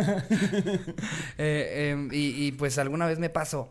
[1.37, 3.69] Eh, em, y, y, pues alguna vez me pasó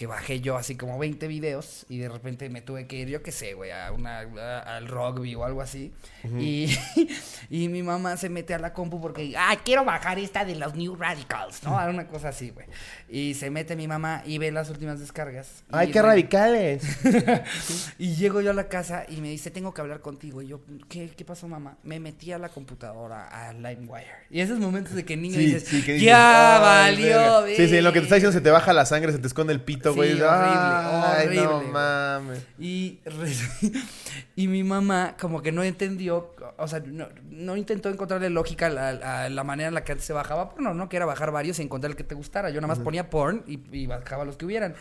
[0.00, 3.22] que bajé yo así como 20 videos y de repente me tuve que ir, yo
[3.22, 5.92] qué sé, güey, a una, a- al rugby o algo así.
[6.38, 6.74] y,
[7.50, 10.74] y mi mamá se mete a la compu porque, ah, quiero bajar esta de los
[10.74, 11.76] New Radicals, ¿no?
[11.86, 12.66] Una cosa así, güey.
[13.12, 15.64] Y se mete mi mamá y ve las últimas descargas.
[15.72, 16.82] Ay, qué radicales.
[17.98, 20.40] Y llego yo a la casa y me dice, tengo que hablar contigo.
[20.42, 21.76] Y yo, ¿qué, qué pasó, mamá?
[21.82, 24.06] Me metí a la computadora, a LimeWire.
[24.30, 27.56] Y esos momentos de que niño Sí, dices, sí, que dices, ya "Ay, valió, verga".
[27.56, 28.40] Sí, sí, en lo que te está diciendo verga".
[28.40, 30.12] se te baja la sangre, se te esconde el pito, Sí, güey.
[30.12, 31.68] horrible, Ay, no horrible, güey.
[31.68, 32.42] mames.
[32.58, 33.00] Y,
[34.36, 38.70] y mi mamá como que no entendió, o sea, no, no intentó encontrarle lógica a
[38.70, 38.88] la,
[39.24, 40.88] a la manera en la que antes se bajaba porno, ¿no?
[40.88, 42.50] Que era bajar varios y encontrar el que te gustara.
[42.50, 44.74] Yo nada más ponía porn y, y bajaba los que hubieran.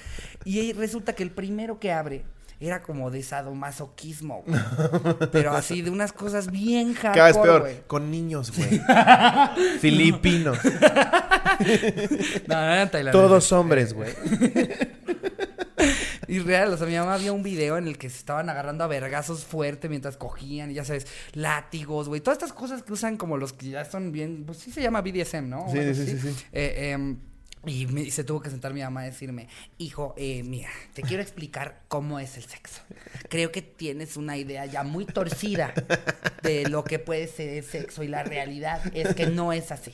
[0.43, 2.23] Y resulta que el primero que abre
[2.59, 4.59] era como de sadomasoquismo, güey.
[5.31, 7.61] Pero así, de unas cosas bien hardcore, Cada vez peor.
[7.61, 7.81] güey.
[7.87, 8.81] Con niños, güey.
[9.79, 10.57] Filipinos.
[12.47, 13.11] No, no eran tailandeses.
[13.11, 14.13] Todos hombres, güey.
[16.27, 18.83] Y real, o sea, mi mamá había un video en el que se estaban agarrando
[18.83, 23.17] a vergazos fuerte mientras cogían, y ya sabes, látigos, güey, todas estas cosas que usan
[23.17, 25.65] como los que ya son bien, pues sí se llama BDSM, ¿no?
[25.71, 26.35] Sí, sí, sí.
[26.51, 27.17] Eh, em,
[27.65, 31.01] y, me- y se tuvo que sentar mi mamá a decirme, hijo, eh, mira, te
[31.01, 32.81] quiero explicar cómo es el sexo.
[33.29, 35.73] Creo que tienes una idea ya muy torcida
[36.41, 39.91] de lo que puede ser el sexo y la realidad es que no es así.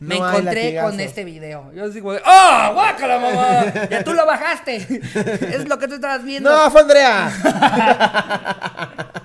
[0.00, 1.72] Me No encontré con este video.
[1.74, 3.88] Yo de, ¡ah, guácala, mamá!
[3.90, 4.76] Ya tú lo bajaste.
[5.52, 6.50] Es lo que tú estabas viendo.
[6.50, 7.30] ¡No, fue Andrea!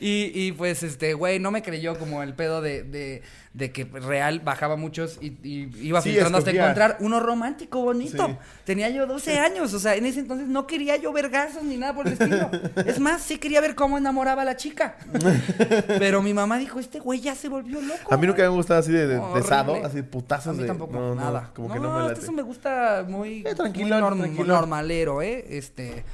[0.00, 3.84] Y, y pues, este, güey, no me creyó como el pedo de, de, de que
[3.84, 8.26] real bajaba muchos y, y iba Sí, filtrando hasta encontrar uno romántico bonito.
[8.26, 8.36] Sí.
[8.64, 11.94] Tenía yo 12 años, o sea, en ese entonces no quería yo vergazos ni nada
[11.94, 12.50] por el estilo.
[12.86, 14.96] Es más, sí quería ver cómo enamoraba a la chica.
[15.98, 18.12] Pero mi mamá dijo, este güey ya se volvió loco.
[18.12, 18.56] A mí nunca me güey".
[18.58, 20.68] gustado así de, de, de sado, así A putazos mí de.
[20.68, 21.50] tampoco, no, no, nada.
[21.54, 22.20] como no, que no me hasta late.
[22.22, 24.48] eso me gusta muy, Eh, muy tranquilón, norm- tranquilón.
[24.48, 25.44] normalero, ¿eh?
[25.50, 26.04] Este.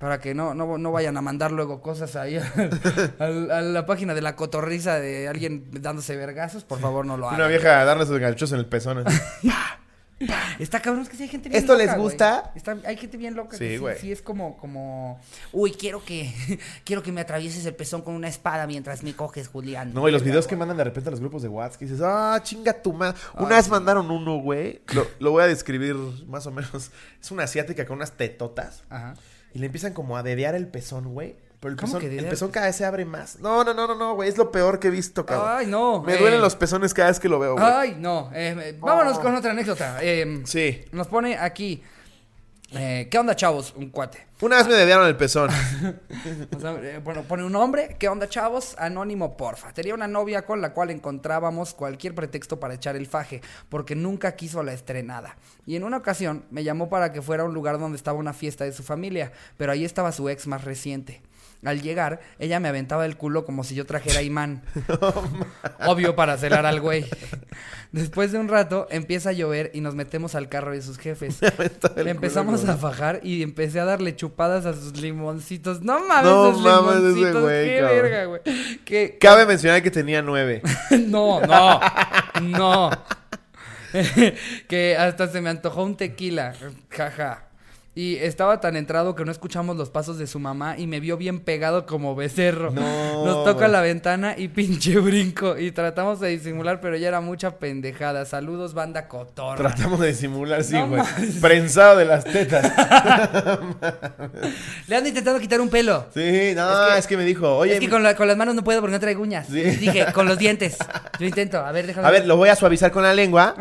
[0.00, 2.42] Para que no, no, no vayan a mandar luego cosas ahí a,
[3.20, 7.28] a- a la página de la cotorriza de alguien dándose vergazos, por favor no lo
[7.28, 7.38] hagan.
[7.38, 9.04] Una vieja darle sus ganchos en el pezón.
[10.58, 12.02] Está cabrón, es que sí hay gente bien ¿Esto loca, les güey.
[12.02, 12.52] gusta?
[12.54, 13.96] Está- hay gente bien loca Sí, güey.
[13.98, 15.18] sí es como, como,
[15.52, 16.30] uy, quiero que,
[16.84, 19.94] quiero que me atravieses el pezón con una espada mientras me coges, Julián.
[19.94, 22.02] No, y los videos que mandan de repente a los grupos de WhatsApp que dices,
[22.04, 23.18] ah, chinga tu madre.
[23.38, 24.82] Una vez mandaron uno, güey.
[24.92, 26.90] Lo, lo voy a describir más o menos.
[27.18, 28.82] Es una asiática con unas tetotas.
[28.90, 29.14] Ajá.
[29.54, 31.36] Y le empiezan como a dedear el pezón, güey.
[31.60, 33.38] Pero el ¿Cómo pezón, el pezón cada vez se abre más.
[33.40, 34.28] No, no, no, no, no, güey.
[34.30, 35.46] Es lo peor que he visto, cabrón.
[35.50, 36.02] Ay, no.
[36.02, 37.64] Me eh, duelen los pezones cada vez que lo veo, güey.
[37.66, 38.30] Ay, no.
[38.32, 39.20] eh, eh, vámonos Oh.
[39.20, 39.98] con otra anécdota.
[40.00, 40.84] Eh, Sí.
[40.92, 41.82] Nos pone aquí.
[42.72, 43.74] Eh, ¿Qué onda, chavos?
[43.76, 44.26] Un cuate.
[44.40, 45.50] Una vez me dedearon el pezón.
[46.56, 47.96] O sea, eh, bueno, pone un nombre.
[47.98, 48.74] ¿Qué onda, chavos?
[48.78, 49.72] Anónimo, porfa.
[49.72, 54.36] Tenía una novia con la cual encontrábamos cualquier pretexto para echar el faje, porque nunca
[54.36, 55.36] quiso la estrenada.
[55.66, 58.32] Y en una ocasión me llamó para que fuera a un lugar donde estaba una
[58.32, 61.22] fiesta de su familia, pero ahí estaba su ex más reciente.
[61.64, 64.62] Al llegar, ella me aventaba el culo como si yo trajera imán.
[65.86, 67.04] Obvio para celar al güey.
[67.92, 71.38] Después de un rato, empieza a llover y nos metemos al carro de sus jefes.
[71.96, 75.82] culo Empezamos a fajar y empecé a darle chupadas a sus limoncitos.
[75.82, 77.42] No mames, No esos mames, ese limoncitos.
[77.42, 78.02] güey, qué cabrón.
[78.02, 78.40] verga, güey.
[78.84, 80.62] Que Cabe mencionar que tenía nueve.
[81.08, 81.80] no, no,
[82.40, 82.90] no.
[84.68, 86.54] que hasta se me antojó un tequila.
[86.90, 87.49] Jaja.
[87.92, 91.16] Y estaba tan entrado que no escuchamos los pasos de su mamá y me vio
[91.16, 92.70] bien pegado como becerro.
[92.70, 93.72] No, Nos toca güey.
[93.72, 95.58] la ventana y pinche brinco.
[95.58, 98.24] Y tratamos de disimular, pero ya era mucha pendejada.
[98.26, 99.56] Saludos, banda cotorra.
[99.56, 101.02] Tratamos de disimular, sí, güey.
[101.40, 102.64] Prensado de las tetas.
[104.86, 106.06] Le ando intentando quitar un pelo.
[106.14, 108.28] Sí, no, Es es que- que, me dijo, oye, es que mi- con, la- con
[108.28, 109.48] las manos no puedo porque no traigo uñas.
[109.48, 109.62] Sí.
[109.62, 110.76] Dije, con los dientes.
[111.18, 111.58] Yo intento.
[111.58, 112.06] A ver, déjame.
[112.06, 113.56] a ver, lo voy a suavizar con la lengua.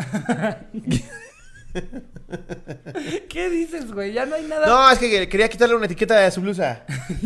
[3.30, 4.14] ¿Qué dices, güey?
[4.14, 4.68] Ya no hay nada.
[4.68, 6.84] No, es que quería quitarle una etiqueta de su blusa.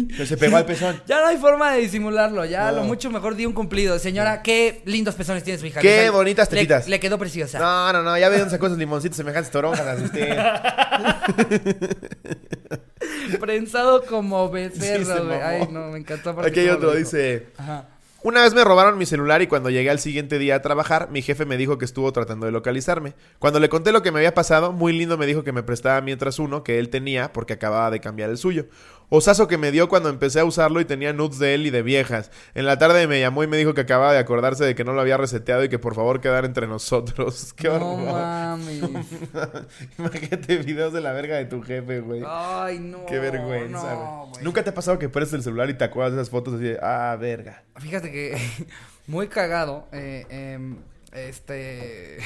[0.10, 1.02] Pero se pegó al pezón.
[1.08, 2.46] Ya no hay forma de disimularlo.
[2.46, 2.78] Ya No.
[2.78, 4.00] lo mucho mejor di un cumplido.
[4.00, 5.80] Señora, qué lindos pezones tiene su hija.
[5.80, 6.88] Qué bonitas le- tetitas.
[6.88, 7.60] Le, quedó preciosa.
[7.60, 10.38] No, no, no, ya ve dónde sacó esos limoncitos semejantes toronjas, usted.
[13.40, 15.42] Prensado como becerro, güey.
[15.42, 16.32] Ay, no, me encantó.
[16.42, 17.48] Aquí hay otro, dice.
[17.58, 17.88] Ajá.
[18.26, 21.22] Una vez me robaron mi celular y cuando llegué al siguiente día a trabajar, mi
[21.22, 23.16] jefe me dijo que estuvo tratando de localizarme.
[23.38, 26.00] Cuando le conté lo que me había pasado, muy lindo me dijo que me prestaba
[26.00, 28.68] mientras uno que él tenía porque acababa de cambiar el suyo.
[29.16, 31.84] Osazo que me dio cuando empecé a usarlo y tenía nudes de él y de
[31.84, 32.32] viejas.
[32.56, 34.94] En la tarde me llamó y me dijo que acababa de acordarse de que no
[34.94, 37.54] lo había reseteado y que por favor quedara entre nosotros.
[37.58, 38.12] Qué No horror.
[38.12, 38.82] mames.
[40.00, 42.24] Imagínate videos de la verga de tu jefe, güey.
[42.26, 43.06] Ay, no.
[43.06, 44.44] Qué vergüenza, no, güey.
[44.44, 46.64] ¿Nunca te ha pasado que prestes el celular y te acuerdas de esas fotos así
[46.64, 47.64] de, ah, verga?
[47.78, 48.36] Fíjate que
[49.08, 49.88] muy cagado.
[49.92, 50.78] eh, em,
[51.12, 52.18] este.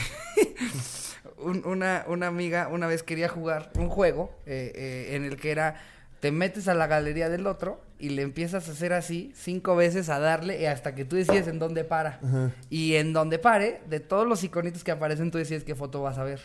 [1.38, 5.52] un- una, una amiga una vez quería jugar un juego eh, eh, en el que
[5.52, 5.76] era.
[6.20, 10.10] Te metes a la galería del otro y le empiezas a hacer así cinco veces
[10.10, 12.20] a darle y hasta que tú decides en dónde para.
[12.70, 16.18] Y en donde pare, de todos los iconitos que aparecen, tú decides qué foto vas
[16.18, 16.40] a ver.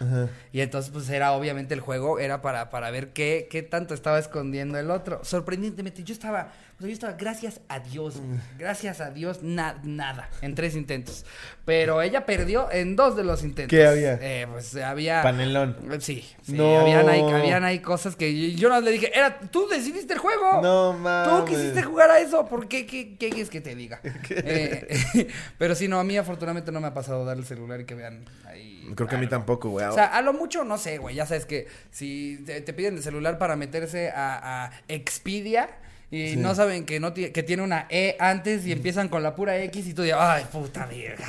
[0.53, 4.19] Y entonces, pues era obviamente el juego, era para, para ver qué, qué tanto estaba
[4.19, 5.21] escondiendo el otro.
[5.25, 8.21] Sorprendentemente, yo estaba, o sea, yo estaba, gracias a Dios,
[8.59, 11.25] gracias a Dios, na- nada, en tres intentos.
[11.65, 13.71] Pero ella perdió en dos de los intentos.
[13.77, 14.19] ¿Qué había?
[14.23, 15.23] Eh, pues había.
[15.23, 15.77] Panelón.
[16.01, 16.81] Sí, sí, No.
[16.81, 20.19] habían, ahí, habían ahí cosas que yo, yo no le dije, era, tú decidiste el
[20.19, 20.61] juego.
[20.63, 20.93] No
[21.25, 21.59] Tú mames.
[21.59, 22.87] quisiste jugar a eso, ¿por qué?
[22.87, 24.01] ¿Qué, qué quieres que te diga?
[24.45, 25.29] Eh,
[25.59, 27.95] pero sí, no, a mí afortunadamente no me ha pasado dar el celular y que
[27.95, 28.91] vean ahí.
[28.95, 29.87] Creo que a mí tampoco, güey.
[29.87, 31.15] O sea, a lo mucho, no sé, güey.
[31.15, 35.69] Ya sabes que si te, te piden el celular para meterse a, a Expedia
[36.13, 36.37] y Sí.
[36.37, 39.87] no saben que no que tiene una E antes y empiezan con la pura X
[39.87, 41.27] y tú dices, ay, puta verga.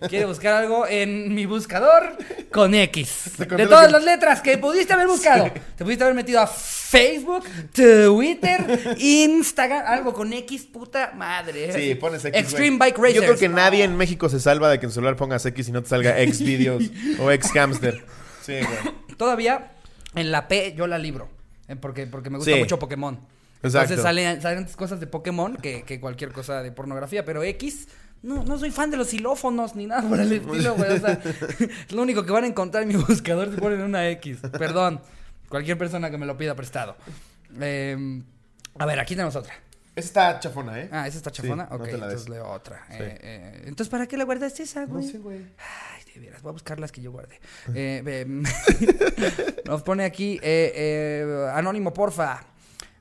[0.08, 2.18] Quiere buscar algo en mi buscador
[2.50, 3.32] con X.
[3.38, 5.48] De todas que- las letras que pudiste haber buscado.
[5.76, 11.72] Te pudiste haber metido a Facebook, Twitter, Instagram, algo con X, puta madre.
[11.72, 12.38] Sí, pones X.
[12.40, 12.78] Extreme.
[12.78, 13.14] Bike Racers.
[13.14, 15.72] Yo creo que nadie en México se salva de que en celular pongas X y
[15.72, 16.82] no te salga X videos
[17.20, 18.04] o X hamster.
[18.42, 18.94] Sí, güey.
[19.16, 19.72] Todavía
[20.16, 21.28] en la P yo la libro.
[21.68, 22.58] eh, Porque, porque me gusta Sí.
[22.58, 23.18] mucho Pokémon.
[23.62, 23.94] Exacto.
[23.94, 27.24] Entonces salen, salen antes cosas de Pokémon que, que cualquier cosa de pornografía.
[27.24, 27.88] Pero X,
[28.22, 30.92] no, no soy fan de los xilófonos ni nada por el estilo, güey.
[30.92, 31.20] O sea,
[31.58, 34.38] es lo único que van a encontrar en mi buscador si ponen una X.
[34.58, 35.00] Perdón.
[35.48, 36.96] Cualquier persona que me lo pida prestado.
[37.60, 38.22] Eh,
[38.78, 39.54] a ver, aquí tenemos otra.
[39.96, 40.88] Esa está chafona, ¿eh?
[40.92, 41.64] Ah, ¿esa está chafona?
[41.64, 42.84] Sí, no ok, entonces leo otra.
[42.90, 42.96] Sí.
[42.98, 45.08] Eh, eh, entonces, ¿para qué la guardaste esa, No güey?
[45.08, 45.38] sé, güey.
[45.38, 47.40] Ay, de veras, voy a buscar las que yo guardé.
[47.74, 48.42] Eh, em,
[49.64, 50.38] nos pone aquí,
[51.54, 52.44] Anónimo, porfa.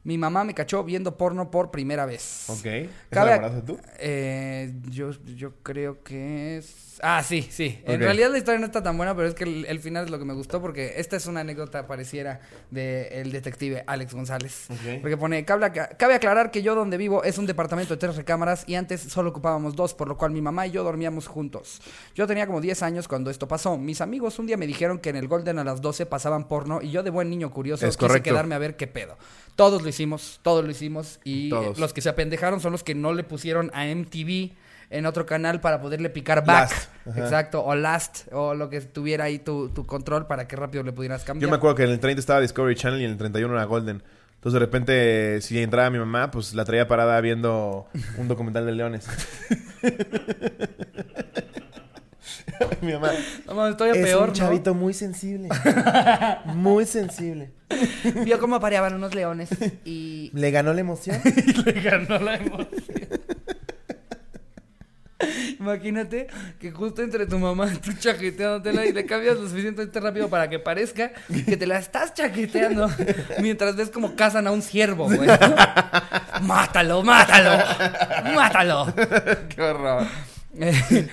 [0.06, 2.46] Mi mamá me cachó viendo porno por primera vez.
[2.50, 2.66] Ok.
[2.66, 3.80] ¿Esa Cabe la ac- guardaste tú?
[4.00, 6.95] Eh, yo, yo creo que es.
[7.02, 7.80] Ah, sí, sí.
[7.86, 10.12] En realidad la historia no está tan buena, pero es que el, el final es
[10.12, 12.40] lo que me gustó porque esta es una anécdota pareciera
[12.72, 14.68] del detective Alex González.
[15.02, 18.64] Porque pone, cabe, cabe aclarar que yo donde vivo es un departamento de tres recámaras
[18.68, 21.82] y antes solo ocupábamos dos, por lo cual mi mamá y yo dormíamos juntos.
[22.16, 23.78] Yo tenía como 10 años cuando esto pasó.
[23.78, 26.82] Mis amigos un día me dijeron que en el Golden a las 12 pasaban porno
[26.82, 28.30] y yo de buen niño curioso Es quise correcto.
[28.30, 29.18] quedarme a ver qué pedo.
[29.56, 31.80] Todos lo hicimos, todos lo hicimos y Todos.
[31.80, 34.52] los que se apendejaron son los que no le pusieron a MTV
[34.90, 36.70] en otro canal para poderle picar back.
[36.72, 37.18] Last.
[37.18, 40.92] Exacto, o last, o lo que tuviera ahí tu, tu control para que rápido le
[40.92, 41.48] pudieras cambiar.
[41.48, 43.64] Yo me acuerdo que en el 30 estaba Discovery Channel y en el 31 era
[43.66, 44.04] Golden.
[44.36, 48.72] Entonces de repente, si entraba mi mamá, pues la traía parada viendo un documental de
[48.74, 49.08] leones.
[52.82, 53.12] mi mamá.
[53.48, 54.74] No mames, todavía peor, ¿no?
[54.74, 55.50] muy sensible.
[56.46, 57.52] Muy sensible.
[58.24, 59.50] Vio cómo apareaban unos leones
[59.84, 61.20] y ¿Le ganó la emoción?
[61.66, 62.70] le ganó la emoción.
[65.60, 66.28] Imagínate
[66.60, 70.50] que justo entre tu mamá y tú chaqueteándotela y le cambias lo suficientemente rápido para
[70.50, 71.12] que parezca
[71.46, 72.90] que te la estás chaqueteando
[73.42, 75.30] mientras ves como cazan a un ciervo, güey.
[76.42, 77.64] ¡Mátalo, mátalo!
[78.36, 78.94] ¡Mátalo!
[79.50, 80.04] Qué horror.
[80.58, 81.08] Eh,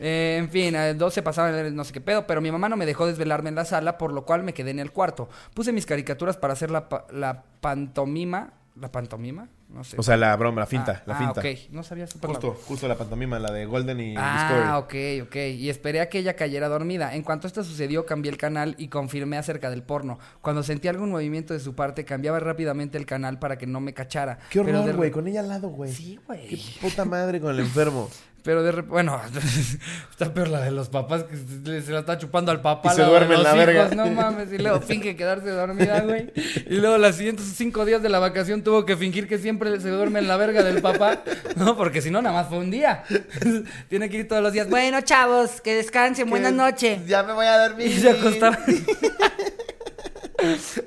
[0.00, 2.76] eh, en fin, a las 12 pasaban no sé qué pedo, pero mi mamá no
[2.76, 5.28] me dejó desvelarme en la sala, por lo cual me quedé en el cuarto.
[5.54, 8.52] Puse mis caricaturas para hacer la, pa- la pantomima.
[8.80, 9.48] ¿La pantomima?
[9.74, 9.96] No sé.
[9.98, 11.40] O sea, la broma, la finta, Ah, la ah, finta.
[11.40, 11.46] ok.
[11.72, 12.40] No sabía esa palabra.
[12.40, 15.22] Justo, justo la pantomima, la de Golden y Ah, Discovery.
[15.22, 15.36] ok, ok.
[15.58, 17.14] Y esperé a que ella cayera dormida.
[17.16, 20.20] En cuanto esto sucedió, cambié el canal y confirmé acerca del porno.
[20.40, 23.92] Cuando sentí algún movimiento de su parte, cambiaba rápidamente el canal para que no me
[23.94, 24.38] cachara.
[24.48, 25.92] Qué horror, güey, con ella al lado, güey.
[25.92, 26.46] Sí, güey.
[26.48, 28.08] Qué puta madre con el enfermo.
[28.44, 29.18] Pero de repente, bueno,
[30.10, 31.34] está peor la de los papás que
[31.80, 32.92] se, la está chupando al papá.
[32.92, 33.94] Y se duerme en la hijos, verga.
[33.94, 36.30] No mames, y luego finge quedarse dormida, güey.
[36.68, 39.88] Y luego los siguientes cinco días de la vacación tuvo que fingir que siempre se
[39.90, 41.22] duerme en la verga del papá.
[41.56, 43.04] No, porque si no, nada más fue un día.
[43.88, 44.68] Tiene que ir todos los días.
[44.68, 47.06] Bueno, chavos, que descansen, buenas noches.
[47.06, 47.86] Ya me voy a dormir.
[47.94, 48.58] Y se acostaba.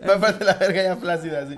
[0.05, 1.55] Papá de la verga ya plácida, así.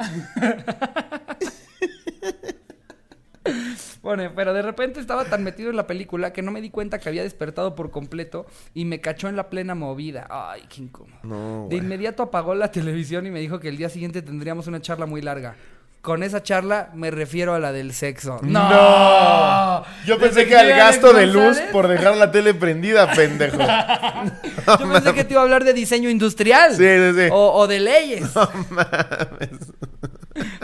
[4.01, 6.99] Pone, pero de repente estaba tan metido en la película que no me di cuenta
[6.99, 10.27] que había despertado por completo y me cachó en la plena movida.
[10.29, 11.19] Ay, qué incómodo.
[11.23, 14.81] No, De inmediato apagó la televisión y me dijo que el día siguiente tendríamos una
[14.81, 15.55] charla muy larga.
[16.01, 18.39] Con esa charla me refiero a la del sexo.
[18.41, 19.83] ¡No!
[20.05, 23.57] Yo pensé que al gasto de luz por dejar la tele prendida, pendejo.
[24.79, 26.71] Yo pensé que te iba a hablar de diseño industrial.
[26.75, 27.29] Sí, sí, sí.
[27.31, 28.29] O, o de leyes.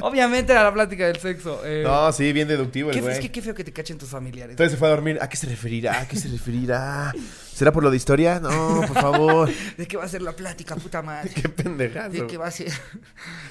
[0.01, 1.61] Obviamente era la plática del sexo.
[1.65, 1.81] eh.
[1.85, 3.13] No, sí, bien deductivo el Qué, güey.
[3.15, 4.51] es que qué feo que te cachen tus familiares.
[4.51, 5.17] Entonces se fue a dormir.
[5.21, 5.99] ¿A qué se referirá?
[5.99, 7.13] ¿A qué se referirá?
[7.53, 8.39] ¿Será por lo de historia?
[8.39, 9.49] No, por favor.
[9.77, 11.29] ¿De qué va a ser la plática, puta madre?
[11.35, 12.09] qué pendejazo.
[12.11, 12.71] ¿De qué va a ser?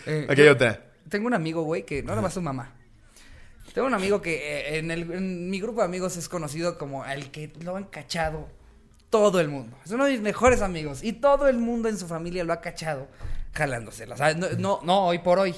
[0.06, 0.80] Eh, Aquí hay yo- otra.
[1.08, 2.72] Tengo un amigo, güey, que no nada más su mamá.
[3.72, 7.04] Tengo un amigo que eh, en, el, en mi grupo de amigos es conocido como
[7.04, 8.48] el que lo han cachado
[9.10, 9.76] todo el mundo.
[9.84, 12.60] Es uno de mis mejores amigos y todo el mundo en su familia lo ha
[12.60, 13.08] cachado
[13.52, 14.14] jalándosela.
[14.14, 15.54] O sea, no, no, no hoy por hoy,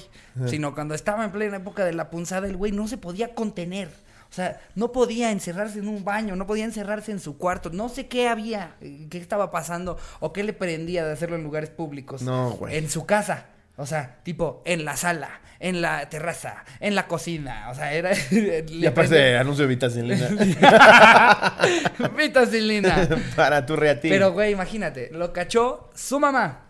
[0.47, 3.89] sino cuando estaba en plena época de la punzada, el güey no se podía contener.
[4.29, 7.69] O sea, no podía encerrarse en un baño, no podía encerrarse en su cuarto.
[7.69, 11.43] No sé qué había, eh, qué estaba pasando o qué le prendía de hacerlo en
[11.43, 12.21] lugares públicos.
[12.21, 12.77] No, güey.
[12.77, 13.45] En su casa.
[13.77, 17.67] O sea, tipo, en la sala, en la terraza, en la cocina.
[17.69, 18.11] O sea, era.
[18.67, 20.29] Y aparte, anuncio de vitacilina.
[22.17, 23.07] Vitacilina.
[23.35, 24.11] Para tu reatín.
[24.11, 26.61] Pero, güey, imagínate, lo cachó su mamá,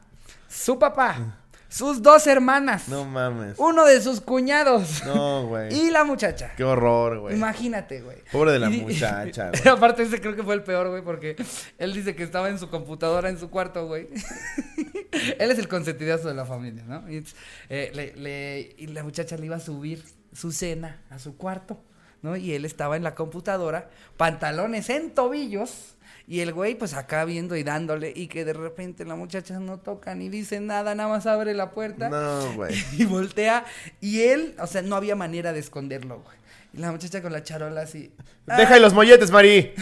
[0.50, 1.38] su papá,
[1.70, 3.56] sus dos hermanas, No mames.
[3.58, 5.74] uno de sus cuñados No, güey.
[5.74, 6.52] y la muchacha.
[6.56, 7.36] Qué horror, güey.
[7.36, 8.18] Imagínate, güey.
[8.32, 9.68] Pobre de la Y muchacha, güey.
[9.68, 11.36] Aparte, ese creo que fue el peor, güey, porque
[11.78, 14.08] él dice que estaba en su computadora en su cuarto, güey.
[15.40, 17.10] él es el consentidazo de la familia, ¿no?
[17.10, 17.24] Y,
[17.70, 21.82] eh, le- le- y la muchacha le iba a subir su cena a su cuarto,
[22.22, 22.36] ¿no?
[22.36, 25.94] Y él estaba en la computadora, pantalones en tobillos.
[26.30, 29.80] Y el güey, pues acá viendo y dándole, y que de repente la muchacha no
[29.80, 32.76] toca ni dice nada, nada más abre la puerta No, güey.
[32.98, 33.64] y voltea.
[34.02, 36.36] Y él, o sea, no había manera de esconderlo, güey.
[36.78, 38.14] Y la muchacha con la charola así.
[38.46, 39.74] Deja ahí los molletes, Mari.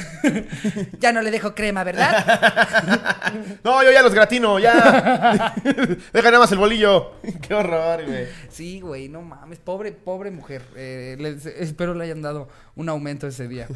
[0.99, 3.13] Ya no le dejo crema, ¿verdad?
[3.65, 5.53] No, yo ya los gratino, ya.
[6.13, 7.12] Deja nada más el bolillo.
[7.45, 8.27] Qué horror, güey.
[8.49, 9.60] Sí, güey, no mames.
[9.60, 10.62] Pobre, pobre mujer.
[10.77, 13.67] Eh, les- espero le hayan dado un aumento ese día.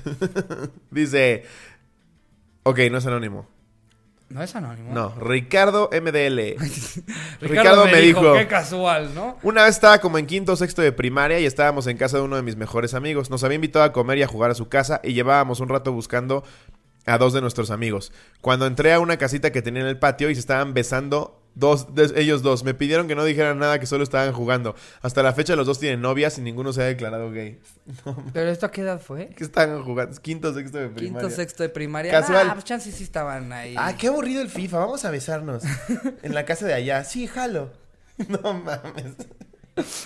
[0.90, 1.44] Dice.
[2.64, 3.48] Ok, no es anónimo.
[4.30, 4.94] No es anónimo.
[4.94, 6.40] No, Ricardo MDL.
[6.60, 7.02] Ricardo,
[7.42, 9.38] Ricardo me, me dijo, dijo- qué casual, ¿no?
[9.42, 12.24] Una vez estaba como en quinto o sexto de primaria y estábamos en casa de
[12.24, 13.30] uno de mis mejores amigos.
[13.32, 15.92] Nos había invitado a comer y a jugar a su casa y llevábamos un rato
[15.94, 16.44] buscando
[17.08, 18.12] a dos de nuestros amigos.
[18.42, 21.94] Cuando entré a una casita que tenía en el patio y se estaban besando Dos,
[21.94, 22.64] de- ellos dos.
[22.64, 24.76] Me pidieron que no dijeran nada, que solo estaban jugando.
[25.02, 27.60] Hasta la fecha los dos tienen novias y ninguno se ha declarado gay.
[28.34, 29.30] ¿Pero esto a qué edad fue?
[29.36, 30.22] ¿Qué estaban jugando?
[30.22, 31.20] Quinto, sexto de primaria.
[31.20, 32.12] Quinto, sexto de primaria.
[32.12, 32.48] Casual.
[32.50, 33.76] Ah, pues chances sí estaban ahí.
[33.78, 34.78] Ah, qué aburrido el FIFA.
[34.80, 35.64] Vamos a besarnos.
[36.24, 37.04] en la casa de allá.
[37.04, 37.72] Sí, jalo.
[38.28, 39.16] No mames.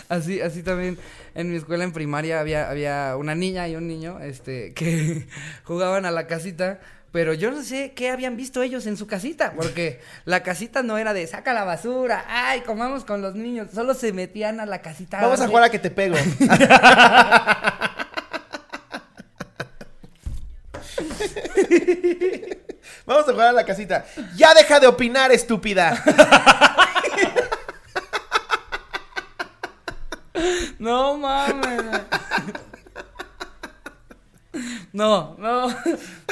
[0.07, 0.97] Así, así también
[1.33, 5.27] en mi escuela en primaria había, había una niña y un niño, este, que
[5.63, 6.79] jugaban a la casita,
[7.13, 10.97] pero yo no sé qué habían visto ellos en su casita, porque la casita no
[10.97, 14.81] era de saca la basura, ay, comamos con los niños, solo se metían a la
[14.81, 15.21] casita.
[15.21, 16.17] Vamos a jugar a que te pego.
[23.05, 24.05] Vamos a jugar a la casita.
[24.35, 26.03] Ya deja de opinar, estúpida.
[30.79, 31.81] No mames.
[34.91, 35.73] No, no.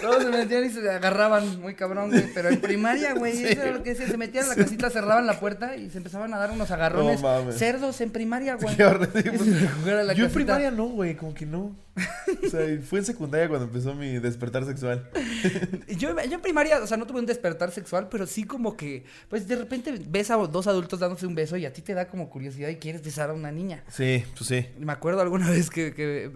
[0.02, 2.26] Todos se metían y se agarraban muy cabrón, güey.
[2.34, 4.08] Pero en primaria, güey, eso era lo que decía.
[4.08, 7.22] Se metían a la casita, cerraban la puerta y se empezaban a dar unos agarrones.
[7.22, 7.58] No mames.
[7.58, 8.76] cerdos en primaria, güey.
[8.76, 9.24] Qué horrible.
[9.24, 10.30] Yo en casita.
[10.34, 11.76] primaria no, güey, como que no.
[12.46, 15.10] O sea, fue en secundaria cuando empezó mi despertar sexual.
[15.98, 19.04] Yo, yo en primaria, o sea, no tuve un despertar sexual, pero sí como que,
[19.30, 22.08] pues de repente ves a dos adultos dándose un beso y a ti te da
[22.08, 23.84] como curiosidad y quieres besar a una niña.
[23.90, 24.66] Sí, pues sí.
[24.80, 26.32] Me acuerdo alguna vez que, que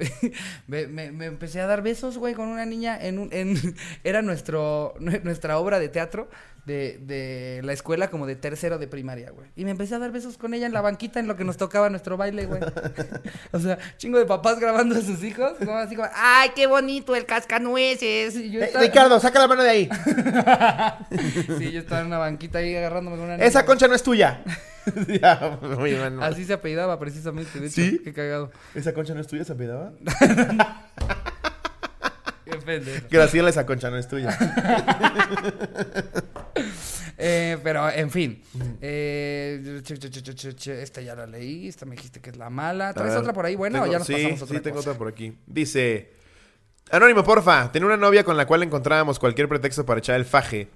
[0.67, 3.29] me, me- me empecé a dar besos, güey, con una niña en un...
[3.31, 3.54] En,
[4.03, 6.29] era nuestro, nue- nuestra obra de teatro
[6.65, 9.47] de, de la escuela como de tercero de primaria, güey.
[9.55, 11.57] Y me empecé a dar besos con ella en la banquita en lo que nos
[11.57, 12.59] tocaba nuestro baile, güey.
[13.51, 15.73] O sea, chingo de papás grabando a sus hijos, ¿no?
[15.73, 18.35] Así como, ¡ay, qué bonito el cascanueces!
[18.35, 19.89] Y yo Eh, estaba- Ricardo, saca la mano de ahí.
[21.59, 23.45] Sí, yo estaba en una banquita ahí agarrándome con una niña.
[23.47, 23.67] Esa güey.
[23.67, 24.41] concha no es tuya.
[25.21, 25.93] ya, muy.
[26.21, 27.75] Así se apellidaba precisamente, de hecho.
[27.81, 28.01] ¿Sí?
[28.03, 28.51] Qué cagado.
[28.73, 29.93] ¿Esa concha no es tuya, se apellidaba?
[32.65, 33.07] Pendejo.
[33.09, 34.37] Graciela, esa concha no es tuya.
[37.17, 38.41] Eh, pero, en fin.
[38.81, 39.81] Eh,
[40.81, 41.67] esta ya la leí.
[41.67, 42.93] Esta me dijiste que es la mala.
[42.93, 44.75] ¿Traes ver, otra por ahí buena tengo- o ya nos sí, pasamos otra Sí, tengo
[44.77, 44.89] cosa?
[44.91, 45.37] otra por aquí.
[45.47, 46.11] Dice...
[46.91, 47.71] Anónimo, porfa.
[47.71, 50.67] Tenía una novia con la cual encontrábamos cualquier pretexto para echar el faje.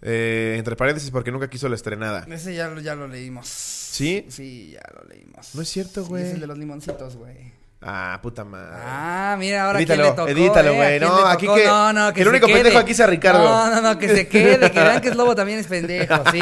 [0.00, 2.24] Eh, entre paréntesis, porque nunca quiso la estrenada.
[2.32, 3.48] Ese ya, lo- ya lo leímos.
[3.48, 4.26] ¿Sí?
[4.28, 5.54] Sí, ya lo leímos.
[5.56, 6.22] No es cierto, Sí, güey.
[6.24, 7.52] es el de los limoncitos, güey.
[7.80, 8.76] Ah, puta madre.
[8.84, 10.74] Ah, mira, ahora Edítalo, quién le tocó, edítalo, eh?
[10.74, 10.86] güey.
[10.96, 12.56] ¿A quién No, aquí que- No, no, que el único quede.
[12.56, 13.44] pendejo aquí sea Ricardo.
[13.44, 16.40] No, no, no, que se quede, que vean que es lobo también es pendejo, sí,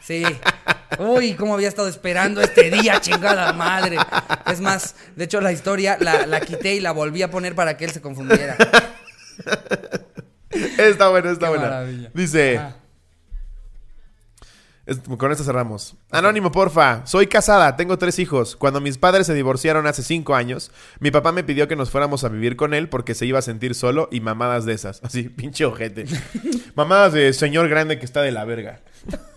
[0.00, 0.24] sí.
[1.00, 3.96] Uy, cómo había estado esperando este día, chingada madre.
[4.50, 7.76] Es más, de hecho la historia la, la quité y la volví a poner para
[7.76, 8.56] que él se confundiera.
[10.78, 11.64] Está buena, está Qué buena.
[11.64, 12.10] maravilla.
[12.14, 12.60] Dice...
[15.18, 15.96] Con esto cerramos.
[16.12, 17.04] Anónimo, porfa.
[17.06, 18.54] Soy casada, tengo tres hijos.
[18.54, 20.70] Cuando mis padres se divorciaron hace cinco años,
[21.00, 23.42] mi papá me pidió que nos fuéramos a vivir con él porque se iba a
[23.42, 25.00] sentir solo y mamadas de esas.
[25.02, 26.04] Así, pinche ojete.
[26.76, 28.80] mamadas de señor grande que está de la verga.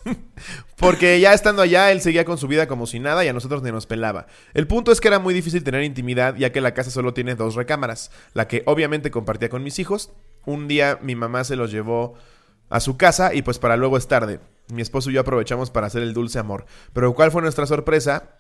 [0.78, 3.64] porque ya estando allá, él seguía con su vida como si nada y a nosotros
[3.64, 4.28] ni nos pelaba.
[4.54, 7.34] El punto es que era muy difícil tener intimidad ya que la casa solo tiene
[7.34, 8.12] dos recámaras.
[8.34, 10.12] La que obviamente compartía con mis hijos.
[10.45, 12.14] Un día mi mamá se los llevó
[12.70, 14.39] a su casa y pues para luego es tarde.
[14.72, 16.65] Mi esposo y yo aprovechamos para hacer el dulce amor.
[16.93, 18.39] Pero ¿cuál fue nuestra sorpresa?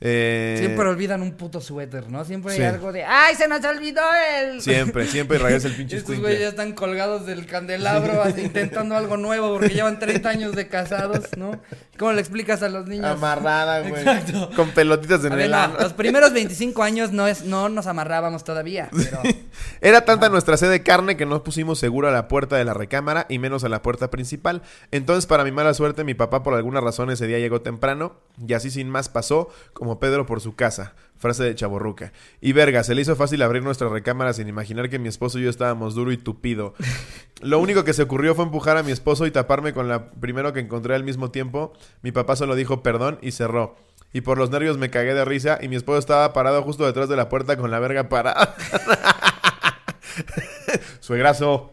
[0.00, 2.24] Eh, Siempre olvidan un puto suéter, ¿no?
[2.24, 2.60] Siempre Sí.
[2.60, 4.00] hay algo de ¡Ay, se nos olvidó
[4.40, 4.60] el!
[4.60, 9.16] Siempre, siempre regresa el pinche Estos güeyes ya están colgados del candelabro así, intentando algo
[9.16, 11.60] nuevo porque llevan 30 años de casados, ¿no?
[11.98, 13.06] ¿Cómo le explicas a los niños?
[13.06, 13.92] Amarrada, güey.
[14.02, 14.50] Exacto.
[14.56, 18.42] Con pelotitas en A ver, no, los primeros 25 años no es no nos amarrábamos
[18.42, 19.20] todavía, pero
[19.80, 22.74] Era tanta nuestra sed de carne que no pusimos seguro a la puerta de la
[22.74, 24.62] recámara y menos a la puerta principal.
[24.90, 28.54] Entonces, para mi mala suerte, mi papá por alguna razón ese día llegó temprano y
[28.54, 30.94] así sin más pasó como Pedro por su casa.
[31.16, 32.12] Frase de chaborruca.
[32.40, 35.44] Y verga, se le hizo fácil abrir nuestra recámara sin imaginar que mi esposo y
[35.44, 36.74] yo estábamos duro y tupido.
[37.42, 40.52] Lo único que se ocurrió fue empujar a mi esposo y taparme con la primero
[40.52, 41.72] que encontré al mismo tiempo.
[42.02, 43.76] Mi papá solo dijo perdón y cerró.
[44.12, 47.08] Y por los nervios me cagué de risa y mi esposo estaba parado justo detrás
[47.08, 48.54] de la puerta con la verga parada.
[51.00, 51.72] Suegrazo.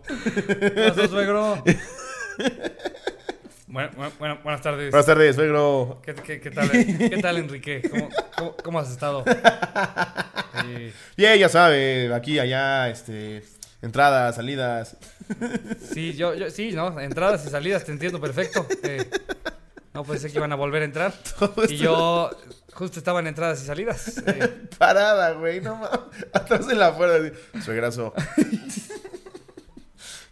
[1.10, 1.64] suegro.
[3.72, 3.92] Bueno,
[4.44, 4.90] buenas tardes.
[4.90, 6.02] Buenas tardes, suegro.
[6.04, 6.72] ¿Qué, qué- qué tal?
[6.72, 7.84] ¿Qué tal, Enrique?
[7.88, 9.24] ¿Cómo, cómo, cómo has estado?
[10.62, 13.44] Sí, Bien, ya sabe, aquí, allá, este,
[13.82, 14.98] entradas, salidas.
[15.94, 17.00] sí, yo, yo, sí, ¿no?
[17.00, 18.68] Entradas y salidas, te entiendo perfecto.
[18.84, 19.10] Eh,
[19.94, 21.14] no pensé que iban a volver a entrar.
[21.40, 22.30] Todo Y yo
[22.74, 24.18] justo estaba en entradas y salidas.
[24.28, 26.00] Eh, parada, güey, no mames.
[26.34, 27.38] Atrás de la puerta.
[27.64, 28.14] Suegrazo.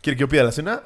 [0.02, 0.82] ¿Quiere que yo pida la cena?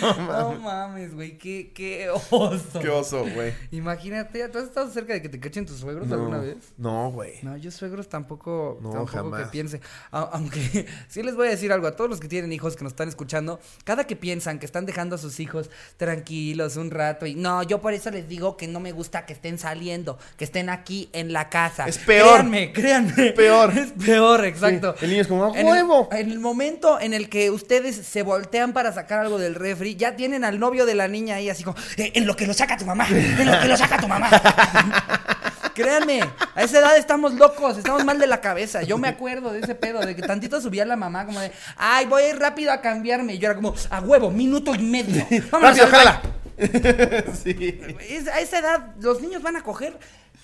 [0.00, 2.80] No mames, güey, qué, qué oso.
[2.80, 3.52] Qué oso, güey.
[3.70, 6.14] Imagínate, ¿tú has estado cerca de que te cachen tus suegros No.
[6.16, 6.56] alguna vez?
[6.76, 7.34] No, güey.
[7.42, 9.42] No, yo suegros tampoco, No, tampoco jamás.
[9.44, 9.80] que piense.
[10.10, 12.84] A- aunque sí les voy a decir algo a todos los que tienen hijos que
[12.84, 17.26] nos están escuchando, cada que piensan que están dejando a sus hijos tranquilos un rato
[17.26, 20.44] y no, yo por eso les digo que no me gusta que estén saliendo, que
[20.44, 21.86] estén aquí en la casa.
[21.86, 22.28] Es peor.
[22.40, 23.32] Créanme, créanme.
[23.32, 23.72] Peor.
[23.78, 24.94] Es peor, exacto.
[24.98, 26.08] Sí, el niño es como, ¡a En huevo!
[26.10, 29.54] El, en el momento en el que ustedes se voltean para sacar algo del
[29.84, 32.54] ya tienen al novio de la niña ahí así como, "Eh, en lo que lo
[32.54, 34.28] saca tu mamá, en lo que lo saca tu mamá.
[35.74, 36.22] Créanme,
[36.56, 38.82] a esa edad estamos locos, estamos mal de la cabeza.
[38.82, 42.06] Yo me acuerdo de ese pedo, de que tantito subía la mamá como de, ay,
[42.06, 43.34] voy a ir rápido a cambiarme.
[43.34, 45.24] Y yo era como, a huevo, minuto y medio.
[45.52, 46.04] Vámonos ¡Rápido, al baño".
[46.04, 46.22] jálala!
[47.44, 47.80] sí.
[48.08, 49.96] Es- a esa edad los niños van a coger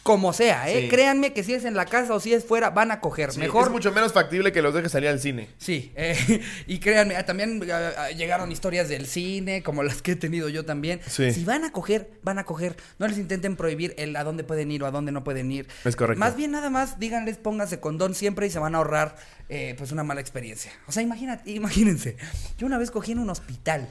[0.04, 0.82] como sea, ¿eh?
[0.82, 0.88] Sí.
[0.90, 3.32] Créanme que si es en la casa o si es fuera, van a coger.
[3.32, 5.48] Sí, Mejor Es mucho menos factible que los dejes salir al cine.
[5.56, 10.12] Sí, eh, y créanme, ah, también ah, ah, llegaron historias del cine, como las que
[10.12, 11.00] he tenido yo también.
[11.06, 11.32] Sí.
[11.32, 12.76] Si van a coger, van a coger.
[12.98, 15.68] No les intenten prohibir el a dónde pueden ir o a dónde no pueden ir.
[15.86, 16.20] Es correcto.
[16.20, 19.16] Más bien nada más díganles, pónganse condón siempre y se van a ahorrar
[19.48, 20.70] eh, pues una mala experiencia.
[20.86, 22.18] O sea, imagínate, imagínense.
[22.58, 23.88] Yo una vez cogí en un hospital.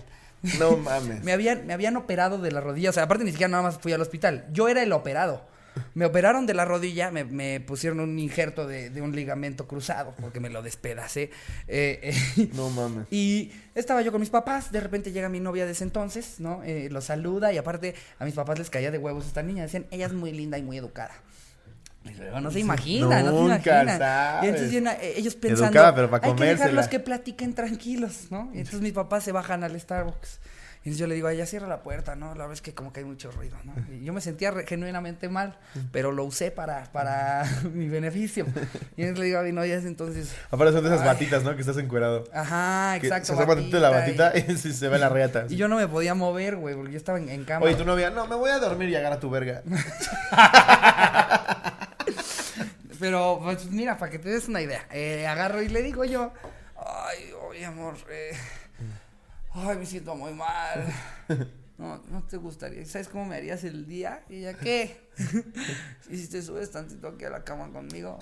[0.59, 1.23] No mames.
[1.23, 2.91] Me habían, me habían operado de la rodilla.
[2.91, 4.45] O sea, aparte ni siquiera nada más fui al hospital.
[4.51, 5.51] Yo era el operado.
[5.95, 10.13] Me operaron de la rodilla, me, me pusieron un injerto de, de un ligamento cruzado
[10.21, 11.31] porque me lo despedacé.
[11.67, 13.05] Eh, eh, No mames.
[13.11, 16.61] y estaba yo con mis papás, de repente llega mi novia de ese entonces, ¿no?
[16.63, 19.63] Eh, los saluda y aparte a mis papás les caía de huevos esta niña.
[19.63, 21.13] Decían, ella es muy linda y muy educada.
[22.41, 23.97] No se imagina, no se Nunca imagina.
[23.97, 24.43] sabes.
[24.43, 26.89] Y entonces eh, ellos pensando, Educada, pero pa' hay que dejarlos comérsela".
[26.89, 28.49] que platiquen tranquilos, ¿no?
[28.53, 30.39] Y entonces mis papás se bajan al Starbucks.
[30.85, 32.27] Y entonces yo le digo, ay, ya cierra la puerta, ¿no?
[32.35, 33.73] La verdad es que como que hay mucho ruido, ¿no?
[33.89, 35.57] Y yo me sentía re- genuinamente mal,
[35.93, 38.45] pero lo usé para, para mi beneficio.
[38.97, 41.07] Y entonces le digo a mi novia, entonces, Aparte son de esas Ay.
[41.07, 41.55] batitas, ¿no?
[41.55, 42.25] Que estás encuerado.
[42.33, 43.27] ajá, Que exacto.
[43.27, 45.45] Se asoma tantito la batita y, se ve la reata.
[45.49, 47.65] Y, y yo no me podía mover, güey, porque yo estaba en, en cama.
[47.65, 49.61] Oye, tu novia, no, me voy a dormir y agarra tu verga.
[52.99, 56.31] Pero, pues mira, para que te des una idea, eh, agarro y le digo yo,
[56.77, 58.31] ay, oye, amor, eh,
[59.53, 60.85] ay, me siento muy mal.
[61.75, 62.85] No, no te gustaría.
[62.85, 64.23] ¿Sabes cómo me harías el día?
[64.29, 65.02] Y ella, ¿qué?
[66.09, 68.19] Y si te subes tantito aquí a la cama conmigo.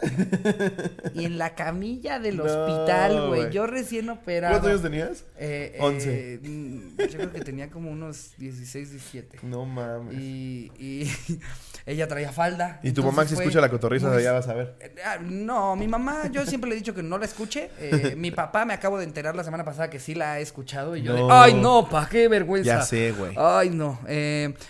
[1.14, 4.54] y en la camilla del No, hospital, güey, yo recién operado.
[4.54, 5.26] ¿Cuántos años tenías?
[5.38, 6.34] Eh, Once.
[6.36, 9.40] eh, mm, yo creo que tenía como unos 16, 17.
[9.44, 10.14] No mames.
[10.18, 11.12] Y, y
[11.86, 12.80] ella traía falda.
[12.84, 14.76] Y tu mamá si fue escucha la cotorriza de allá vas a ver.
[14.80, 17.70] eh, ah, No, mi mamá, yo siempre le he dicho que no la escuche.
[17.80, 20.96] Eh, mi papá me acabo de enterar la semana pasada que sí la ha escuchado.
[20.96, 21.32] Y yo, de, No.
[21.42, 22.66] ay, no, pa, qué vergüenza.
[22.68, 23.34] Ya sé, güey.
[23.38, 24.00] Ay, no.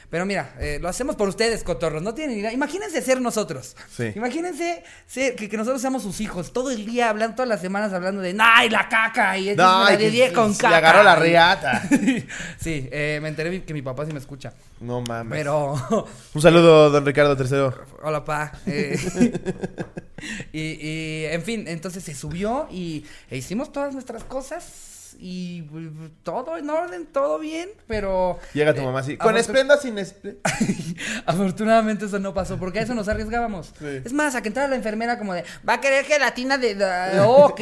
[0.10, 2.02] pero mira, lo hacemos por ustedes, cotorros.
[2.02, 2.52] No tienen idea.
[2.54, 3.76] Imagínense ser nosotros.
[3.96, 4.12] Sí.
[4.16, 6.54] Imagínense ser, que, que nosotros seamos sus hijos.
[6.54, 9.38] Todo el día hablando, todas las semanas hablando de, ¡ay, la caca!
[9.38, 10.78] Y es No, la y de que 10 con caca.
[10.78, 11.84] agarró la Y- riata.
[12.60, 14.54] sí, eh, me enteré que mi papá sí me escucha.
[14.80, 15.38] No mames.
[15.38, 15.74] Pero
[16.34, 17.76] Un saludo, don Ricardo III.
[18.04, 18.52] Hola, pa.
[18.66, 18.98] Eh,
[20.54, 24.91] y, y, en fin, entonces se subió y e hicimos todas nuestras cosas
[25.24, 25.86] y pues,
[26.24, 28.40] todo en orden, todo bien, pero...
[28.54, 29.18] Llega tu mamá así.
[29.18, 30.40] Con esplenda sin esplenda.
[31.28, 33.72] Afortunadamente eso no pasó, porque a eso nos arriesgábamos.
[33.78, 34.02] Sí.
[34.04, 36.74] Es más, a que entrara la enfermera como de, va a querer gelatina de...
[36.74, 37.60] de- ok.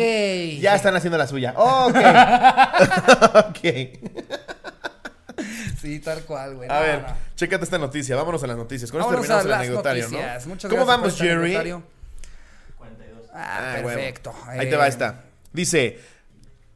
[0.62, 1.54] Ya están haciendo la suya.
[1.58, 1.96] ok.
[3.50, 3.60] ok.
[5.82, 6.70] Sí, tal cual, güey.
[6.70, 7.08] A No, ver, no.
[7.36, 8.16] chécate esta noticia.
[8.16, 8.92] Vámonos a las noticias.
[8.92, 10.46] Con esto terminamos a el anecdotario, noticias.
[10.46, 10.50] ¿no?
[10.54, 11.56] Muchas ¿Cómo vamos, este Jerry?
[11.56, 11.84] anecdotario.
[13.34, 14.34] Ah, Ah, perfecto.
[14.48, 15.22] Ahí te va Eh, esta.
[15.54, 16.00] Dice,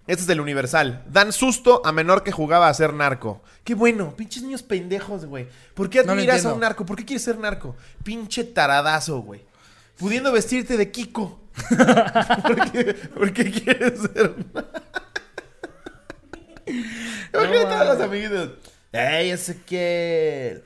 [0.06, 1.04] este es del Universal.
[1.08, 3.41] Dan susto a menor que jugaba a ser narco.
[3.64, 5.47] Qué bueno, pinches niños pendejos, güey.
[5.74, 6.86] ¿Por qué No admiras a un narco?
[6.86, 7.76] ¿Por qué quieres ser narco?
[8.04, 9.45] Pinche taradazo, güey.
[9.97, 11.39] Pudiendo vestirte de Kiko.
[12.43, 14.36] ¿Por qué, por qué quieres ser
[17.34, 18.49] Imagínate a los amiguitos.
[18.91, 20.64] ¡Ey, ese que...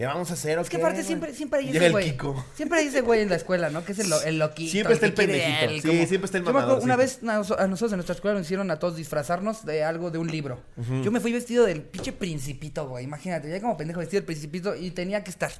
[0.00, 0.58] ¿Qué vamos a hacer?
[0.58, 2.16] o Es que qué, aparte güey?" siempre, siempre hay ese güey.
[2.54, 3.84] Siempre hay ese güey en la escuela, ¿no?
[3.84, 4.70] Que es el, el loquito.
[4.70, 5.90] Siempre está el pendejito.
[5.90, 8.46] Sí, siempre está el Yo me acuerdo, Una vez a nosotros en nuestra escuela nos
[8.46, 10.58] hicieron a todos disfrazarnos de algo de un libro.
[11.04, 13.04] Yo me fui vestido del pinche principito, güey.
[13.04, 15.52] Imagínate, ya como pendejo vestido del principito y tenía que estar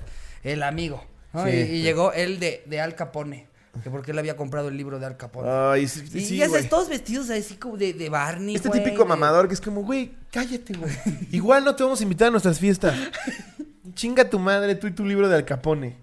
[0.43, 1.05] el amigo.
[1.35, 1.45] ¿no?
[1.45, 3.47] Sí, y, llegó él de, de Al Capone.
[3.85, 5.51] Que porque él había comprado el libro de Al Capone.
[5.51, 8.57] Ay, sí, y sí, ya sabes, todos vestidos así como de, de Barney.
[8.57, 10.91] Este güey, típico de- mamador que es como, güey, cállate, güey.
[11.31, 12.97] Igual no te vamos a invitar a nuestras fiestas.
[13.95, 15.97] Chinga tu madre, tú y tu libro de Al Capone.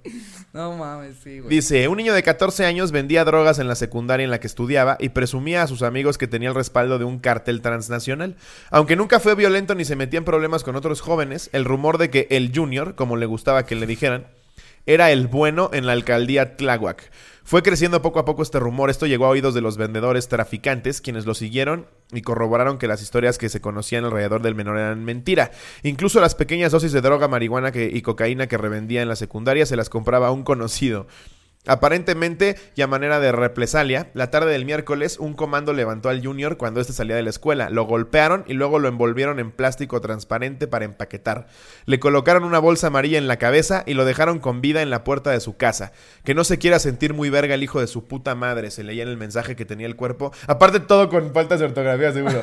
[0.51, 1.49] No mames, sí, güey.
[1.49, 4.97] Dice, un niño de 14 años vendía drogas en la secundaria en la que estudiaba
[4.99, 8.36] y presumía a sus amigos que tenía el respaldo de un cártel transnacional.
[8.71, 12.09] Aunque nunca fue violento ni se metía en problemas con otros jóvenes, el rumor de
[12.09, 14.25] que el Junior, como le gustaba que le dijeran,
[14.88, 17.11] era el bueno en la alcaldía Tláhuac.
[17.48, 18.89] Fue creciendo poco a poco este rumor.
[18.89, 23.02] Esto llegó a oídos de los vendedores traficantes, quienes lo siguieron y corroboraron que las
[23.02, 25.52] historias que se conocían alrededor del menor eran mentira.
[25.82, 29.78] Incluso las pequeñas dosis de droga, marihuana y cocaína que revendía en la secundaria se
[29.78, 31.08] las compraba a un conocido.
[31.68, 36.57] Aparentemente, y a manera de represalia, la tarde del miércoles un comando levantó al Junior
[36.57, 37.70] cuando éste salía de la escuela.
[37.70, 41.47] Lo golpearon y luego lo envolvieron en plástico transparente para empaquetar.
[41.86, 45.03] Le colocaron una bolsa amarilla en la cabeza y lo dejaron con vida en la
[45.03, 45.91] puerta de su casa.
[46.24, 49.03] Que no se quiera sentir muy verga el hijo de su puta madre, se leía
[49.03, 50.32] en el mensaje que tenía el cuerpo.
[50.47, 52.41] Aparte todo con faltas de ortografía, seguro.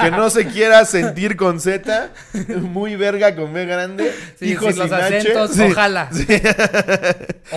[0.00, 2.10] que no se quiera sentir con Z,
[2.62, 5.04] muy verga con B grande, Sí, hijo los sin H.
[5.18, 5.62] acentos, Sí.
[5.62, 6.08] ojalá.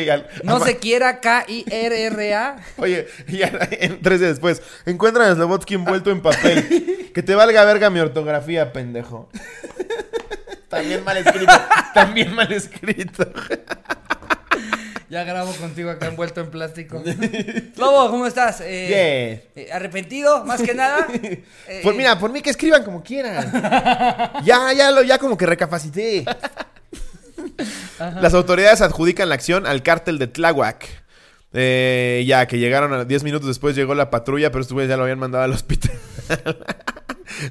[0.00, 2.56] Oye, no ama- se quiera K-I-R-R-A.
[2.78, 7.10] Oye, ya en, tres días después, encuentran a Slobotsky envuelto en papel.
[7.14, 9.28] Que te valga verga mi ortografía, pendejo.
[10.68, 11.52] También mal escrito.
[11.94, 13.30] También mal escrito.
[15.10, 17.00] Ya grabo contigo acá envuelto en plástico.
[17.76, 18.60] Lobo, ¿cómo estás?
[18.62, 21.06] Eh, eh, ¿Arrepentido, más que nada?
[21.68, 23.52] Eh, Pues mira, por mí que escriban como quieran.
[24.44, 26.24] Ya, ya, lo, ya como que recapacité.
[27.98, 31.04] Las autoridades adjudican la acción al cártel de Tláhuac.
[31.56, 34.96] Eh, ya que llegaron a 10 minutos después llegó la patrulla, pero estos güeyes ya
[34.96, 35.92] lo habían mandado al hospital.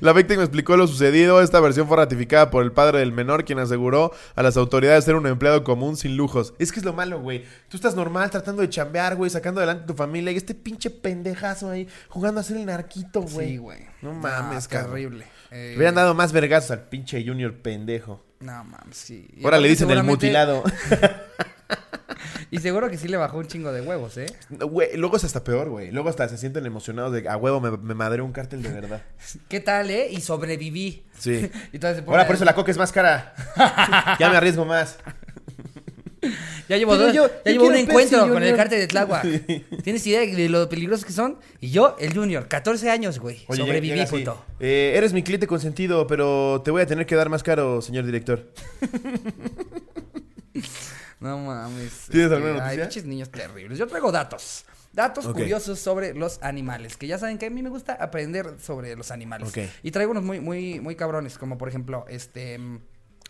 [0.01, 1.41] La víctima explicó lo sucedido.
[1.41, 5.15] Esta versión fue ratificada por el padre del menor, quien aseguró a las autoridades ser
[5.15, 6.53] un empleado común sin lujos.
[6.59, 7.43] Es que es lo malo, güey.
[7.69, 10.31] Tú estás normal tratando de chambear, güey, sacando adelante a tu familia.
[10.31, 13.49] Y este pinche pendejazo ahí jugando a ser el narquito, güey.
[13.49, 13.79] Sí, güey.
[14.01, 14.91] No mames, qué cabrón.
[14.91, 15.25] horrible.
[15.51, 18.23] Eh, hubieran dado más vergazos al pinche Junior pendejo.
[18.43, 19.27] No mames, sí.
[19.37, 20.63] Y Ahora le dicen el seguramente- mutilado.
[22.51, 24.27] Y seguro que sí le bajó un chingo de huevos, ¿eh?
[24.49, 25.89] Güey, luego es hasta peor, güey.
[25.91, 29.01] Luego hasta se sienten emocionados de a huevo me, me madré un cártel de verdad.
[29.49, 30.07] ¿Qué tal, eh?
[30.11, 31.03] Y sobreviví.
[31.17, 31.49] Sí.
[31.71, 33.33] Y entonces se pone- Ahora por eso la coca es más cara.
[34.19, 34.99] ya me arriesgo más.
[36.73, 39.23] Ya llevo, dos- yo- ya llevo un encuentro Pepsi, con el cártel de Tláhuac.
[39.83, 41.37] ¿Tienes idea de lo peligrosos que son?
[41.59, 43.43] Y yo, el Junior, 14 años, güey.
[43.47, 44.43] Oye, Sobreviví, llega así, puto.
[44.59, 48.05] eh, eres mi cliente consentido, pero te voy a tener que dar más caro, señor
[48.05, 48.51] director.
[51.19, 52.07] No mames.
[52.11, 52.83] ¿Tienes este, alguna Ay, noticia?
[52.83, 53.77] pinches niños terribles.
[53.79, 54.65] Yo traigo datos.
[54.91, 55.37] Datos Ok.
[55.37, 56.97] curiosos sobre los animales.
[56.97, 59.49] Que ya saben que a mí me gusta aprender sobre los animales.
[59.83, 61.37] Y traigo unos muy, muy, muy cabrones.
[61.37, 62.57] Como por ejemplo, este.
[62.59, 62.79] mm,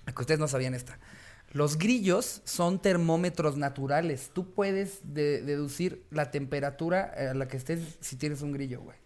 [0.07, 0.97] Que ustedes no sabían esta.
[1.54, 4.32] Los grillos son termómetros naturales.
[4.34, 8.97] Tú puedes de- deducir la temperatura a la que estés si tienes un grillo, güey.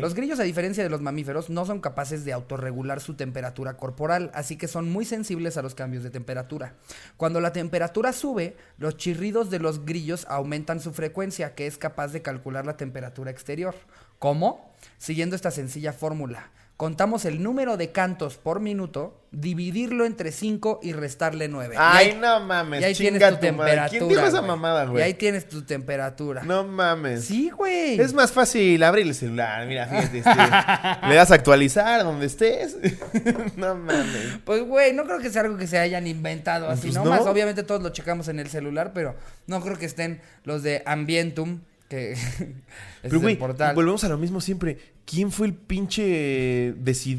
[0.00, 4.32] Los grillos, a diferencia de los mamíferos, no son capaces de autorregular su temperatura corporal,
[4.34, 6.74] así que son muy sensibles a los cambios de temperatura.
[7.16, 12.08] Cuando la temperatura sube, los chirridos de los grillos aumentan su frecuencia, que es capaz
[12.08, 13.76] de calcular la temperatura exterior.
[14.18, 14.74] ¿Cómo?
[14.96, 16.50] Siguiendo esta sencilla fórmula.
[16.78, 21.74] Contamos el número de cantos por minuto, dividirlo entre 5 y restarle 9.
[21.76, 22.80] Ay, no mames.
[22.80, 23.72] Y ahí chinga tienes tu tu madre.
[23.72, 23.88] temperatura.
[23.98, 24.48] ¿Quién dijo esa güey.
[24.48, 25.02] mamada, Y güey?
[25.02, 26.44] ahí tienes tu temperatura.
[26.44, 27.24] No mames.
[27.24, 28.00] Sí, güey.
[28.00, 29.66] Es más fácil abrir el celular.
[29.66, 30.18] Mira, fíjate.
[30.18, 32.76] este, le das a actualizar donde estés.
[33.56, 34.38] no mames.
[34.44, 37.24] Pues, güey, no creo que sea algo que se hayan inventado así Pues nomás.
[37.24, 37.30] no.
[37.32, 39.16] Obviamente todos lo checamos en el celular, pero
[39.48, 41.58] no creo que estén los de Ambientum,
[41.88, 42.54] que ese
[43.02, 44.78] Pero, es güey, el volvemos a lo mismo siempre.
[45.06, 46.72] ¿Quién fue el pinche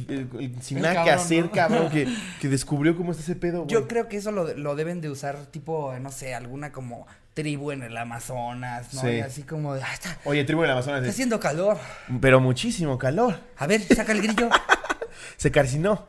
[0.10, 1.52] el, el sin El nada que hacer, ¿no?
[1.52, 2.08] cabrón, que,
[2.42, 3.70] que descubrió cómo está ese pedo, güey?
[3.70, 7.72] Yo creo que eso lo, lo deben de usar tipo, no sé, alguna como tribu
[7.72, 9.02] en el Amazonas, ¿no?
[9.02, 9.08] Sí.
[9.08, 11.00] Y así como de, "Ah, está, Oye, tribu del Amazonas.
[11.00, 11.78] está es- haciendo calor.
[12.22, 13.40] Pero muchísimo calor.
[13.58, 14.50] A ver, saca el grillo.
[15.38, 16.08] Se carcinó.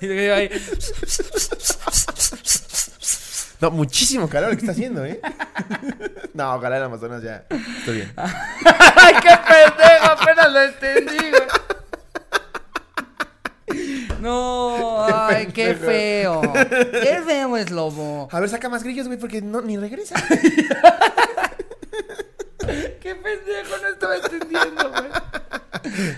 [0.00, 0.50] Y el ahí,
[3.62, 5.20] No, muchísimo calor el que está haciendo, ¿eh?
[6.34, 7.44] no, ojalá el Amazonas ya.
[7.78, 8.12] Estoy bien.
[8.16, 10.04] ¡Ay, qué pendejo!
[10.04, 11.42] Apenas lo entendí, güey.
[14.20, 16.42] No, ay, qué feo.
[16.42, 18.28] Qué feo es lobo.
[18.32, 20.16] A ver, saca más grillos, güey, porque no, ni regresa.
[23.00, 25.08] Qué pendejo, no estaba entendiendo, güey.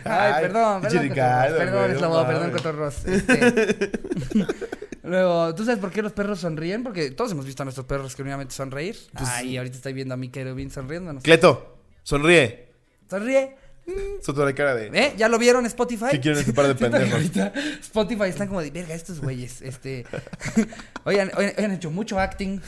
[0.05, 3.05] Ay, perdón, perdón, Ricardo, perdón, es perdón, cotorros.
[3.05, 3.91] Este...
[5.05, 6.83] Luego, ¿tú sabes por qué los perros sonríen?
[6.83, 8.97] Porque todos hemos visto a nuestros perros genuinamente sonreír.
[9.17, 11.23] Pues Ay, ahorita estoy viendo a mi querubín sonriéndonos.
[11.23, 12.73] Cleto, sonríe.
[13.09, 13.57] Sonríe.
[14.23, 14.87] Su toda la cara de.
[14.93, 15.13] ¿Eh?
[15.17, 16.07] ¿Ya lo vieron Spotify?
[16.11, 17.13] ¿Qué quieren par de pendejos?
[17.13, 19.61] ahorita Spotify están como de verga estos güeyes.
[19.63, 20.07] Este.
[21.07, 22.61] Oigan, oigan, han hecho mucho acting.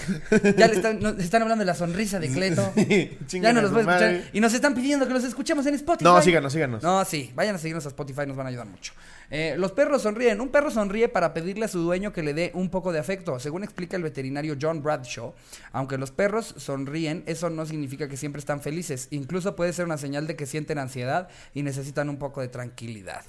[0.58, 2.70] Ya le están, nos están hablando de la sonrisa de Cleto.
[3.30, 4.00] Ya no los voy a escuchar.
[4.12, 4.24] madre.
[4.34, 6.04] Y nos están pidiendo que los escuchemos en Spotify.
[6.04, 6.82] No, síganos, síganos.
[6.82, 8.92] No, sí, vayan a seguirnos a Spotify, nos van a ayudar mucho.
[9.30, 10.40] Eh, los perros sonríen.
[10.42, 13.38] Un perro sonríe para pedirle a su dueño que le dé un poco de afecto.
[13.40, 15.34] Según explica el veterinario John Bradshaw,
[15.72, 19.08] aunque los perros sonríen, eso no significa que siempre están felices.
[19.10, 21.05] Incluso puede ser una señal de que sienten ansiedad
[21.54, 23.24] y necesitan un poco de tranquilidad.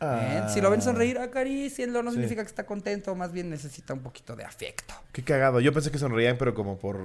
[0.00, 0.40] ¿Eh?
[0.42, 0.48] Ah.
[0.52, 2.02] Si lo ven sonreír, acarícienlo.
[2.02, 2.16] No Sí.
[2.16, 4.92] significa que está contento, más bien necesita un poquito de afecto.
[5.12, 5.60] Qué cagado.
[5.60, 6.98] Yo pensé que sonreían, pero como por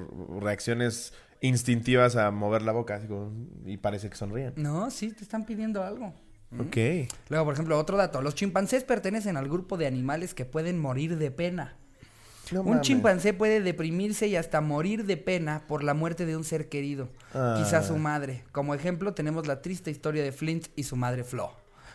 [0.43, 3.31] reacciones instintivas a mover la boca así como-
[3.65, 4.53] y parece que sonríen.
[4.57, 6.13] No, sí, te están pidiendo algo.
[6.59, 7.07] Ok.
[7.29, 8.21] Luego, por ejemplo, otro dato.
[8.23, 11.75] Los chimpancés pertenecen al grupo de animales que pueden morir de pena.
[12.51, 12.81] No un mames.
[12.87, 17.09] chimpancé puede deprimirse y hasta morir de pena por la muerte de un ser querido,
[17.33, 17.55] Ah.
[17.57, 18.43] quizás su madre.
[18.51, 21.51] Como ejemplo tenemos la triste historia de Flint y su madre Flo.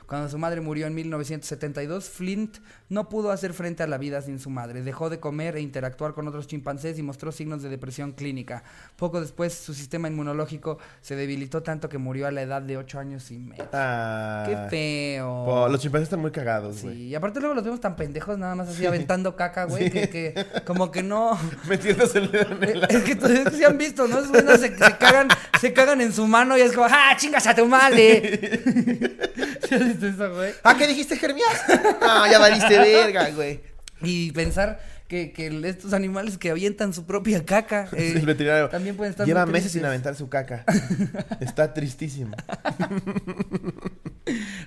[0.07, 2.59] Cuando su madre murió en 1972, Flint
[2.95, 4.83] no pudo hacer frente a la vida sin su madre.
[4.83, 8.63] Dejó de comer e interactuar con otros chimpancés y mostró signos de depresión clínica.
[8.97, 12.99] Poco después, su sistema inmunológico se debilitó tanto que murió a la edad de 8
[12.99, 13.69] años y medio.
[13.73, 14.45] Ah.
[14.47, 15.45] ¡Qué feo!
[15.45, 17.03] Po- los chimpancés están muy cagados, Sí, güey.
[17.09, 20.47] y aparte luego los vemos tan pendejos, nada más así aventando caca, güey, que, que
[20.65, 21.39] como que no...
[21.69, 22.83] Metiéndose el dedo en el...
[22.89, 24.23] Es que se han visto, ¿no?
[24.25, 25.29] Se, se cagan,
[25.61, 28.63] se cagan en su mano y es como, ¡ah, chingas a tu madre!
[29.69, 30.53] ¿Sí has visto eso, güey?
[30.63, 31.49] ¿Ah, qué dijiste, Jeremías?
[32.01, 33.61] No, ya valiste verga, güey.
[34.03, 38.97] Y pensar que, que estos animales que avientan su propia caca eh, el veterinario también
[38.97, 40.65] pueden estar lleva meses sin aventar su caca.
[41.41, 42.37] Está tristísimo.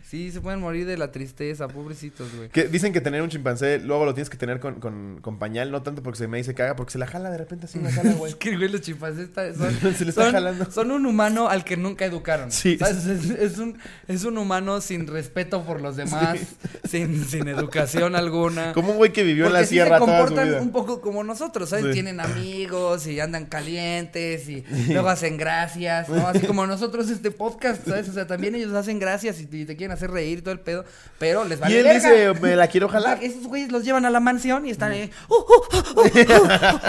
[0.09, 2.47] Sí, se pueden morir de la tristeza, pobrecitos, güey.
[2.47, 5.69] Que dicen que tener un chimpancé luego lo tienes que tener con, con, con pañal,
[5.69, 7.91] no tanto porque se me dice caga, porque se la jala de repente así la
[7.91, 8.31] jala, güey.
[8.31, 10.71] Es que, güey, los chimpancés está- son, Se le está son- jalando.
[10.71, 12.51] son un humano al que nunca educaron.
[12.53, 12.77] Sí.
[12.77, 13.05] ¿sabes?
[13.05, 13.77] Es, es un,
[14.07, 16.39] es un humano sin respeto por los demás,
[16.89, 18.71] sin, sin educación alguna.
[18.71, 20.61] Como un güey que vivió en la sí sierra se toda su comportan vida.
[20.61, 21.85] un poco como nosotros, ¿sabes?
[21.87, 21.91] Sí.
[21.91, 26.25] Tienen amigos y andan calientes y luego hacen gracias, ¿no?
[26.29, 28.07] Así como nosotros este podcast, ¿sabes?
[28.07, 30.59] O sea, también ellos hacen gracias y, y te quieren hacer reír y todo el
[30.59, 30.85] pedo,
[31.19, 32.09] pero les Y vale él verga.
[32.09, 33.23] dice, me la quiero jalar.
[33.23, 35.11] Esos güeyes los llevan a la mansión y están ahí.
[35.27, 35.35] "Uh,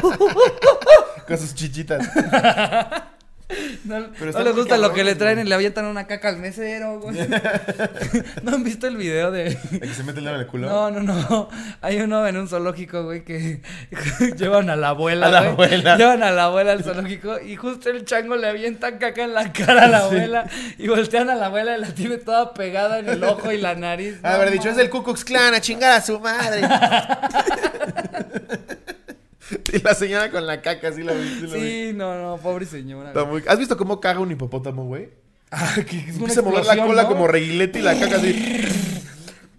[0.07, 0.13] uh,
[1.27, 2.09] Con sus chichitas.
[3.85, 6.37] No, Pero no les gusta lo que le traen y le avientan una caca al
[6.37, 7.17] mesero, güey.
[8.43, 9.59] ¿No han visto el video de...?
[9.71, 10.69] ¿De que se mete el dedo en el culo?
[10.69, 11.49] No, no, no.
[11.81, 13.63] Hay uno en un zoológico, güey, que
[14.37, 15.53] llevan a la abuela, A la güey.
[15.53, 15.97] abuela.
[15.97, 19.51] Llevan a la abuela al zoológico y justo el chango le avienta caca en la
[19.53, 20.45] cara a la abuela
[20.77, 23.75] y voltean a la abuela y la tiene toda pegada en el ojo y la
[23.75, 24.17] nariz.
[24.25, 26.61] A ver, No, dicho, es del Ku Klux Klan, a chingar a su madre.
[29.73, 31.29] y la señora con la caca, así la vi.
[31.41, 31.61] sí la vi.
[31.61, 33.09] Sí, no, no, pobre señora.
[33.09, 33.43] Está güey.
[33.43, 35.09] muy- ¿Has visto cómo caga un hipopótamo, güey?
[35.51, 37.09] Ah, que es Empieza a mover la cola ¿no?
[37.09, 38.63] como reguilete y la caca así.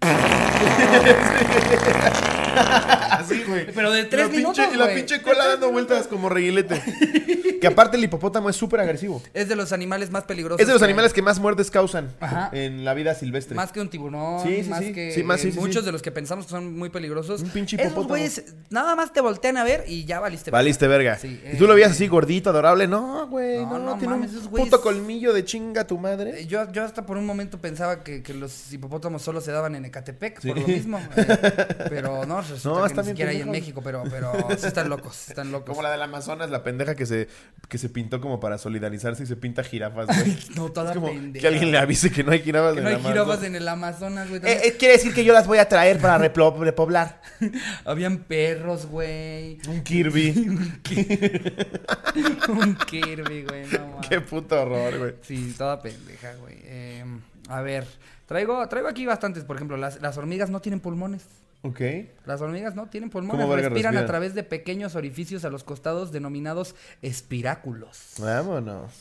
[3.30, 3.66] así, güey.
[3.74, 6.80] Pero de tres La pinche- minutos, Y la pinche cola dando vueltas como reguilete.
[7.60, 9.22] que aparte el hipopótamo es súper agresivo.
[9.34, 10.60] Es de los animales más peligrosos.
[10.60, 12.50] Es de los que animales que más muertes causan Ajá.
[12.52, 13.54] en la vida silvestre.
[13.54, 14.92] Más que un tiburón, Sí, sí, más sí.
[14.92, 15.86] que Sí, más, muchos sí.
[15.86, 17.42] de los que pensamos que son muy peligrosos.
[17.42, 18.08] Un pinche Esos hipopótamo.
[18.08, 20.50] güeyes nada más te voltean a ver y ya valiste.
[20.50, 21.18] Valiste verga.
[21.18, 22.86] Sí, y tú lo eh, veías así gordito, adorable.
[22.88, 23.58] No, güey.
[23.64, 26.40] No, No, no tiene mames, un esos puto colmillo de chinga tu madre.
[26.40, 29.74] Eh, Yo, yo hasta por un momento pensaba que, que los hipopótamos solo se daban
[29.74, 30.98] en Ecatepec, por lo mismo.
[31.16, 33.50] eh, pero no, resulta No, que están ni bien siquiera hay en.
[33.50, 35.68] México, pero, pero sí están locos, están locos.
[35.70, 37.28] Como la del Amazonas, la pendeja que se,
[37.68, 40.38] que se pintó como para solidarizarse y se pinta jirafas, güey.
[40.56, 41.40] No, toda es como pendeja.
[41.42, 43.44] que alguien le avise que no hay jirafas Que en no hay el jirafas Amazonas.
[43.46, 44.40] en el Amazonas, güey.
[44.44, 47.20] Eh, eh, quiere decir que yo las voy a traer para repoblar.
[47.84, 49.58] Habían perros, güey.
[49.68, 50.32] Un Kirby.
[52.48, 54.08] Un Kirby, güey, no mames.
[54.08, 55.14] Qué puto horror, güey.
[55.22, 56.56] Sí, toda pendeja, güey.
[56.64, 57.04] Eh,
[57.48, 57.86] a ver,
[58.26, 59.44] traigo, traigo aquí bastantes.
[59.44, 61.22] Por ejemplo, las, las hormigas no tienen pulmones.
[61.62, 61.80] Ok.
[62.26, 63.40] Las hormigas no tienen pulmones.
[63.42, 64.06] ¿Cómo verga Respiran a respiran?
[64.06, 68.14] través de pequeños orificios a los costados denominados espiráculos.
[68.18, 68.92] Vámonos.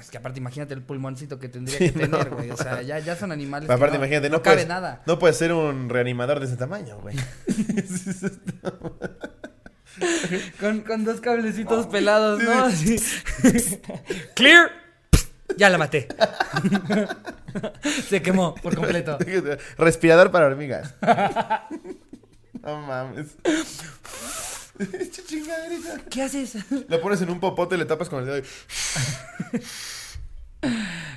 [0.00, 2.50] Es que aparte, imagínate el pulmoncito que tendría que tener, güey.
[2.50, 3.68] O sea, ya, ya son animales.
[3.68, 5.02] que Aparte, no, imagínate, no, no, cabe puedes, nada.
[5.06, 7.16] no puedes ser un reanimador de ese tamaño, güey.
[10.60, 12.64] Con, con dos cablecitos pelados, ¿no?
[12.64, 12.96] Así.
[14.34, 14.70] Clear.
[15.56, 16.06] Ya la maté.
[18.08, 19.18] Se quemó por completo.
[19.76, 20.94] Respirador para hormigas.
[22.68, 23.28] No mames.
[26.10, 26.56] ¿Qué haces?
[26.88, 28.38] Lo pones en un popote y le tapas con el dedo.
[28.38, 28.42] y-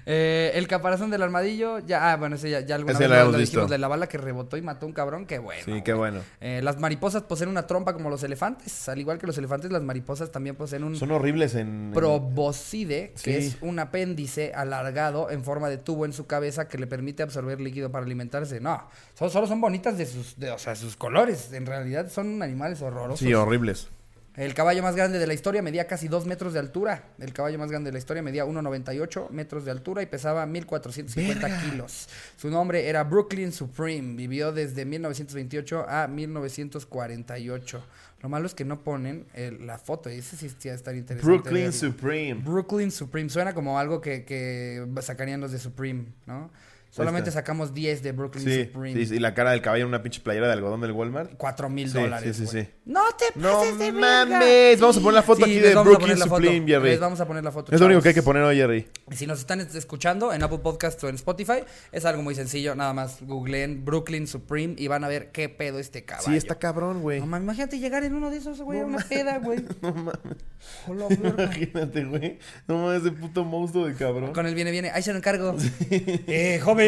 [0.06, 3.38] Eh, el caparazón del armadillo, ya, ah, bueno, ese ya, ya alguna Ese vez lo
[3.38, 5.64] dijimos de la bala que rebotó y mató a un cabrón, qué bueno.
[5.64, 6.22] Sí, qué bueno.
[6.39, 8.89] Eh, las mariposas poseen una trompa como los elefantes.
[8.89, 11.91] Al igual que los elefantes, las mariposas también poseen un Son horribles en.
[11.93, 16.88] proboscide, que es un apéndice alargado en forma de tubo en su cabeza que le
[16.88, 18.60] permite absorber líquido para alimentarse.
[18.60, 21.54] No, solo, solo son bonitas de sus, de, o sea, sus colores.
[21.54, 23.20] En realidad son animales horrorosos.
[23.20, 23.89] Sí, horribles.
[24.38, 27.04] El caballo más grande de la historia medía casi 2 metros de altura.
[27.20, 31.70] El caballo más grande de la historia medía 1,98 metros de altura y pesaba 1.450
[31.72, 32.08] kilos.
[32.38, 34.16] Su nombre era Brooklyn Supreme.
[34.16, 37.84] Vivió desde 1928 a 1948.
[38.22, 40.10] Lo malo es que no ponen el- la foto.
[40.10, 41.26] Y ese sí estar interesante.
[41.26, 41.72] Brooklyn verlo.
[41.74, 42.34] Supreme.
[42.42, 43.30] Brooklyn Supreme.
[43.30, 46.52] Suena como algo que, que sacarían los de Supreme, ¿no?
[46.92, 49.06] Solamente sacamos 10 de Brooklyn Sí, Supreme.
[49.06, 51.32] sí, y la cara del caballo en una pinche playera de algodón del Walmart.
[51.38, 52.36] 4 mil dólares.
[52.36, 52.68] sí, sí, sí.
[52.86, 56.18] No te No pases de mames, vamos a poner la foto aquí de Brooklyn.
[56.18, 56.89] Supreme, Jerry.
[56.89, 57.74] Les vamos a poner la foto.
[57.74, 58.88] Es lo único que hay que poner hoy, Jerry.
[59.12, 61.64] Si nos están escuchando en Apple Podcast o en Spotify,
[61.94, 62.76] es algo muy sencillo.
[62.76, 66.30] Nada más googleen Brooklyn Supreme y van a ver qué pedo este caballo.
[66.30, 67.22] Sí, está cabrón, güey.
[67.22, 69.64] No mames, imagínate llegar en uno de esos, güey, a una peda, güey.
[69.82, 71.20] No mames.
[71.39, 72.38] Imagínate, güey.
[72.68, 74.34] No mames, ese puto monstruo de cabrón.
[74.34, 74.92] Con el viene, viene.
[74.92, 75.56] Ahí se lo encargo.
[75.89, 76.81] Eh, joven.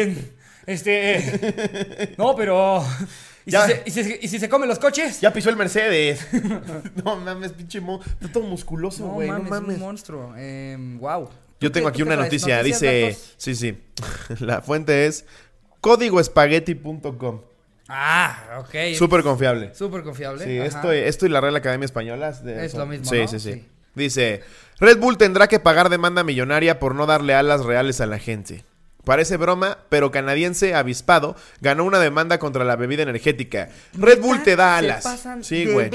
[0.66, 1.16] Este.
[1.16, 2.82] eh, no, pero.
[3.46, 3.66] ¿y si, Ya.
[3.66, 5.20] se, y, si, y si se comen los coches?
[5.20, 6.26] Ya pisó el Mercedes.
[7.04, 8.14] no mames, pinche monstruo.
[8.20, 9.28] Está todo musculoso, güey.
[9.28, 9.76] No mames, mames.
[9.76, 10.34] un monstruo.
[11.00, 11.30] Wow.
[11.60, 12.62] Yo tengo aquí una noticia.
[12.62, 13.16] Dice.
[13.36, 13.78] Sí, sí.
[14.40, 15.24] La fuente es
[15.80, 17.40] códigoespagueti.com.
[17.88, 18.96] Ah, ok.
[18.96, 19.74] Súper confiable.
[19.74, 20.44] Súper confiable.
[20.44, 20.66] Sí, ajá.
[20.66, 22.32] esto, esto y la Real Academia Española.
[22.32, 23.28] de- Es son- lo mismo, Sí, ¿no?
[23.28, 23.64] sí, sí, Sí.
[23.94, 24.42] Dice:
[24.80, 28.64] Red Bull tendrá que pagar demanda millonaria por no darle alas reales a la gente.
[29.04, 33.68] Parece broma, pero canadiense avispado ganó una demanda contra la bebida energética.
[33.94, 35.04] Red Bull te da alas.
[35.42, 35.90] Sí, güey.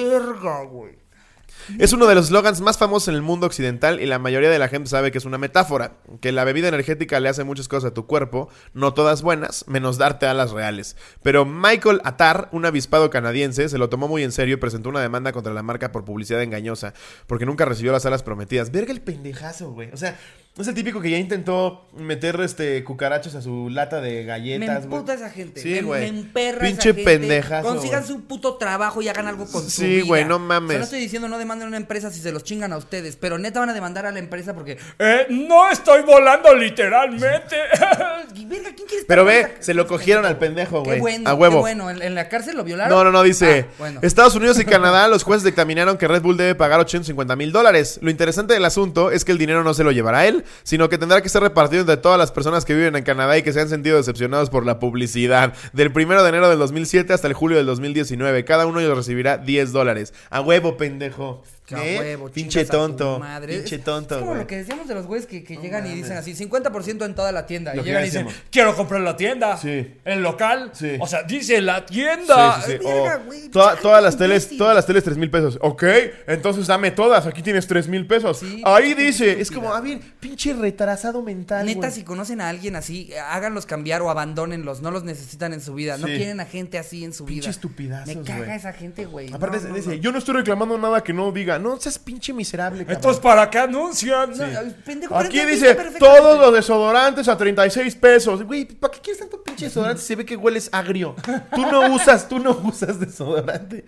[1.77, 4.57] Es uno de los slogans más famosos en el mundo occidental y la mayoría de
[4.57, 7.91] la gente sabe que es una metáfora, que la bebida energética le hace muchas cosas
[7.91, 10.95] a tu cuerpo, no todas buenas, menos darte alas reales.
[11.21, 15.01] Pero Michael Attar, un avispado canadiense, se lo tomó muy en serio y presentó una
[15.01, 16.93] demanda contra la marca por publicidad engañosa,
[17.27, 18.71] porque nunca recibió las alas prometidas.
[18.71, 19.91] Verga el pendejazo, güey.
[19.91, 20.17] O sea,
[20.57, 24.85] es el típico que ya intentó meter este cucarachos a su lata de Me galletas,
[24.87, 24.99] güey.
[24.99, 25.61] emputa esa gente.
[25.61, 26.01] Sí, me, güey.
[26.01, 27.03] me emperra Pinche esa gente.
[27.05, 28.11] pendejazo, Consigan güey.
[28.13, 30.77] su puto trabajo y hagan algo con su Sí, güey, no mames.
[30.77, 33.37] no estoy diciendo no demanden a una empresa si se los chingan a ustedes, pero
[33.37, 37.55] neta van a demandar a la empresa porque eh, no estoy volando literalmente.
[38.49, 40.99] Verga, ¿quién quiere Pero ve, esa- se lo cogieron al pendejo, Qué güey.
[40.99, 41.55] bueno, a huevo.
[41.57, 41.89] qué bueno.
[41.89, 42.97] ¿En, en la cárcel lo violaron?
[42.97, 43.67] No, no, no, dice.
[43.69, 43.99] Ah, bueno.
[44.01, 47.99] Estados Unidos y Canadá, los jueces dictaminaron que Red Bull debe pagar 850 mil dólares.
[48.01, 50.97] Lo interesante del asunto es que el dinero no se lo llevará él, sino que
[50.97, 53.61] tendrá que ser repartido entre todas las personas que viven en Canadá y que se
[53.61, 55.53] han sentido decepcionados por la publicidad.
[55.73, 58.45] Del 1 de enero del 2007 hasta el julio del 2019.
[58.45, 60.13] Cada uno ellos recibirá 10 dólares.
[60.29, 61.43] A huevo, pendejo.
[61.77, 61.97] ¿Eh?
[61.99, 63.19] huevo, Pinche tonto.
[63.19, 63.57] madre.
[63.57, 64.41] Pinche tonto, Es como güey.
[64.43, 67.15] lo que decíamos de los güeyes que, que No llegan y dicen así, 50% en
[67.15, 67.73] toda la tienda.
[67.73, 69.57] Lo y llegan y dicen, quiero comprar la tienda.
[69.57, 69.95] Sí.
[70.05, 70.71] El local.
[70.73, 70.95] Sí.
[70.99, 72.61] O sea, dice la tienda.
[72.65, 72.85] Sí, sí, sí.
[72.85, 75.57] Verga, O güey, toda- pinche todas las teles, todas las teles 3 mil pesos.
[75.61, 75.83] Ok,
[76.27, 77.25] entonces dame todas.
[77.27, 78.39] Aquí tienes 3 mil pesos.
[78.39, 79.41] Sí, Ahí pinche dice.
[79.41, 81.65] Es como, a ver, pinche retrasado mental.
[81.65, 81.91] Neta, güey.
[81.91, 84.81] si conocen a alguien así, háganlos cambiar o abandónenlos.
[84.81, 85.97] No los necesitan en su vida.
[85.97, 87.49] No quieren a gente así en su Pinche vida.
[87.51, 88.55] estupidazos, Me caga güey.
[88.57, 89.31] esa gente, güey.
[89.33, 91.58] Aparte, dice, yo no estoy reclamando nada que no diga.
[91.59, 92.95] No seas pinche miserable, cabrón.
[92.97, 94.33] Entonces, ¿para qué anuncian?
[94.33, 94.41] Sí.
[94.41, 98.43] No, ay, pendejo, pero Aquí dice, todos los desodorantes a 36 pesos.
[98.43, 100.01] Güey, ¿para qué quieres tanto pinche desodorante?
[100.01, 101.15] Se ve que hueles agrio.
[101.53, 103.85] Tú no usas, tú no usas desodorante.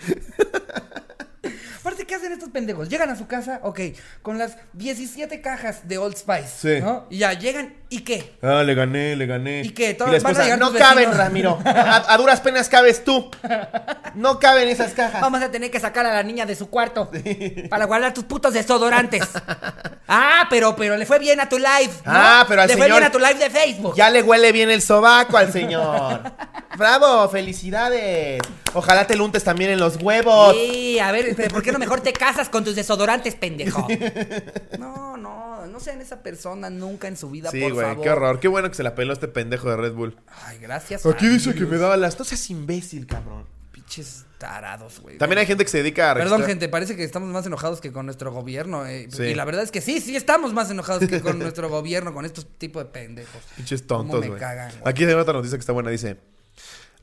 [1.82, 2.90] Aparte, ¿qué hacen estos pendejos?
[2.90, 3.80] Llegan a su casa, ok,
[4.22, 6.48] con las 17 cajas de Old Spice.
[6.78, 6.82] Sí.
[6.82, 7.08] ¿no?
[7.10, 8.34] Y ya llegan, ¿y qué?
[8.44, 9.62] Ah, le gané, le gané.
[9.64, 9.90] ¿Y qué?
[9.90, 11.18] Y Todos la van a llegar no caben, vecinos".
[11.18, 11.60] Ramiro.
[11.66, 13.32] A, a duras penas cabes tú.
[14.14, 15.22] No caben esas cajas.
[15.22, 17.10] Vamos a tener que sacar a la niña de su cuarto
[17.70, 19.24] para guardar tus putos desodorantes.
[20.08, 21.92] ah, pero, pero le fue bien a tu live.
[22.06, 22.12] ¿no?
[22.14, 23.96] Ah, pero al le señor- fue bien a tu live de Facebook.
[23.96, 26.22] Ya le huele bien el sobaco al señor.
[26.78, 28.42] Bravo, felicidades.
[28.74, 30.56] Ojalá te lo untes también en los huevos.
[30.56, 33.88] Sí, a ver, ¿por qué no mejor te casas con tus desodorantes, pendejo?
[34.80, 38.04] No, no, no sean esa persona nunca en su vida, Sí, por güey, favor.
[38.04, 38.40] qué horror.
[38.40, 40.18] Qué bueno que se la peló este pendejo de Red Bull.
[40.46, 41.06] Ay, gracias.
[41.06, 42.18] Aquí dice que me daba las...
[42.18, 43.46] No seas imbécil, cabrón.
[43.72, 45.18] Pinches tarados, güey.
[45.18, 47.80] También hay gente que se dedica a Perdón, registrar- gente, parece que estamos más enojados
[47.82, 48.86] que con nuestro gobierno.
[48.88, 49.08] eh.
[49.12, 49.24] Sí.
[49.24, 52.26] Y la verdad es que sí, sí estamos más enojados que con nuestro gobierno, con
[52.26, 53.42] estos tipos de pendejos.
[53.56, 54.40] Pinches Cómo tontos, me güey.
[54.40, 54.82] cagan, güey.
[54.86, 55.90] Aquí hay otra noticia que está buena.
[55.92, 56.18] Dice...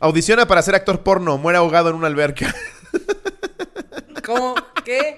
[0.01, 1.39] Audiciona para ser actor porno.
[1.39, 2.55] Muere ahogado en una alberca.
[4.29, 4.55] ¿Cómo?
[4.85, 5.17] ¿Qué?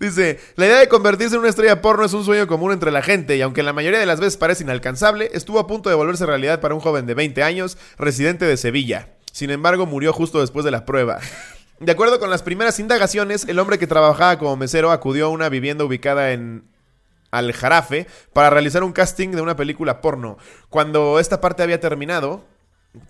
[0.00, 3.00] Dice, la idea de convertirse en una estrella porno es un sueño común entre la
[3.00, 6.26] gente y aunque la mayoría de las veces parece inalcanzable, estuvo a punto de volverse
[6.26, 9.10] realidad para un joven de 20 años, residente de Sevilla.
[9.30, 11.20] Sin embargo, murió justo después de la prueba.
[11.78, 15.48] De acuerdo con las primeras indagaciones, el hombre que trabajaba como mesero acudió a una
[15.48, 16.64] vivienda ubicada en
[17.30, 20.38] Al Jarafe para realizar un casting de una película porno.
[20.70, 22.44] Cuando esta parte había terminado,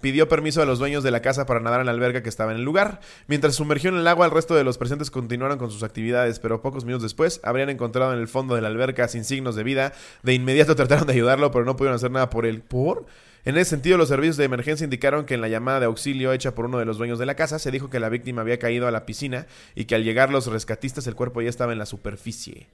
[0.01, 2.53] pidió permiso a los dueños de la casa para nadar en la alberca que estaba
[2.53, 3.01] en el lugar.
[3.27, 6.61] Mientras sumergió en el agua, el resto de los presentes continuaron con sus actividades, pero
[6.61, 9.93] pocos minutos después habrían encontrado en el fondo de la alberca sin signos de vida.
[10.23, 12.63] De inmediato trataron de ayudarlo, pero no pudieron hacer nada por él.
[12.63, 13.07] ¿Por?
[13.45, 16.55] En ese sentido, los servicios de emergencia indicaron que en la llamada de auxilio hecha
[16.55, 18.87] por uno de los dueños de la casa se dijo que la víctima había caído
[18.87, 21.87] a la piscina y que al llegar los rescatistas el cuerpo ya estaba en la
[21.87, 22.69] superficie.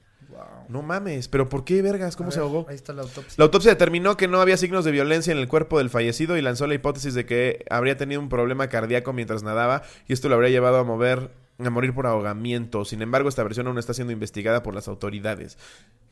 [0.68, 2.16] No mames, pero ¿por qué vergas?
[2.16, 2.66] ¿Cómo A se ver, ahogó?
[2.68, 3.34] Ahí está la autopsia.
[3.36, 6.42] La autopsia determinó que no había signos de violencia en el cuerpo del fallecido y
[6.42, 10.34] lanzó la hipótesis de que habría tenido un problema cardíaco mientras nadaba y esto lo
[10.34, 11.30] habría llevado a mover
[11.64, 12.84] a morir por ahogamiento.
[12.84, 15.56] Sin embargo, esta versión aún está siendo investigada por las autoridades.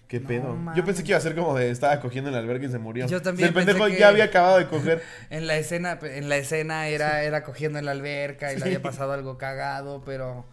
[0.09, 0.55] ¿Qué No pedo?
[0.55, 0.77] mames.
[0.77, 2.79] Yo pensé que iba a ser como de estaba cogiendo en el albergue y se
[2.79, 3.07] murió.
[3.09, 5.03] Yo también El pendejo ya había acabado de coger.
[5.31, 8.83] En la escena, en la escena era, era cogiendo en la alberca y le había
[8.83, 10.47] pasado algo cagado, pero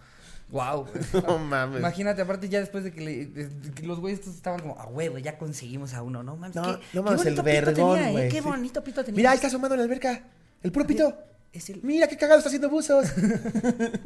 [0.52, 0.86] wow.
[1.28, 1.80] No mames.
[1.80, 4.86] Imagínate, aparte ya después de que, le- de que los güeyes estos estaban como, a
[4.88, 6.56] huevo, ya conseguimos a uno, no mames.
[6.56, 8.12] No, qué, no qué mames, el bonito pito vergón, tenía, ¿eh?
[8.12, 8.48] güey, Qué sí.
[8.48, 9.18] bonito pito tenía.
[9.18, 10.24] Mira, ahí está asomado en la alberca.
[10.64, 11.18] El puro pito.
[11.54, 11.82] Es el...
[11.84, 13.08] Mira qué cagado está haciendo buzos.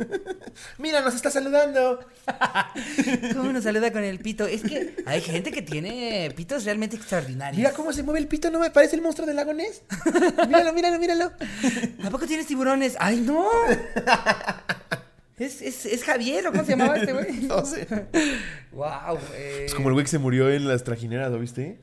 [0.79, 1.99] Mira, nos está saludando.
[3.35, 4.47] ¿Cómo nos saluda con el pito?
[4.47, 7.57] Es que hay gente que tiene pitos realmente extraordinarios.
[7.57, 9.83] Mira cómo se mueve el pito, ¿no me parece el monstruo del lago Ness?
[10.47, 11.31] Míralo, míralo, míralo.
[12.03, 12.95] ¿A poco tienes tiburones?
[12.99, 13.47] ¡Ay, no!
[15.37, 17.41] Es, es, es Javier, ¿o cómo se llamaba este güey?
[17.41, 17.87] No sé.
[18.71, 21.77] Wow, eh, Es como el güey que se murió en las trajineras, ¿lo viste?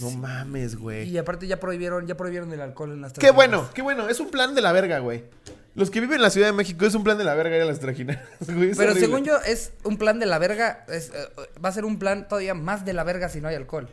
[0.00, 1.08] no mames, güey.
[1.08, 3.36] Y aparte ya prohibieron, ya prohibieron el alcohol en las Qué trajineras.
[3.36, 4.08] bueno, qué bueno.
[4.08, 5.24] Es un plan de la verga, güey.
[5.74, 7.62] Los que viven en la Ciudad de México es un plan de la verga ir
[7.62, 8.74] a las trajineras, güey.
[8.74, 9.00] Pero horrible.
[9.00, 10.84] según yo, es un plan de la verga.
[10.88, 11.28] es, eh,
[11.62, 13.88] va a ser un plan todavía más de la verga si no hay alcohol.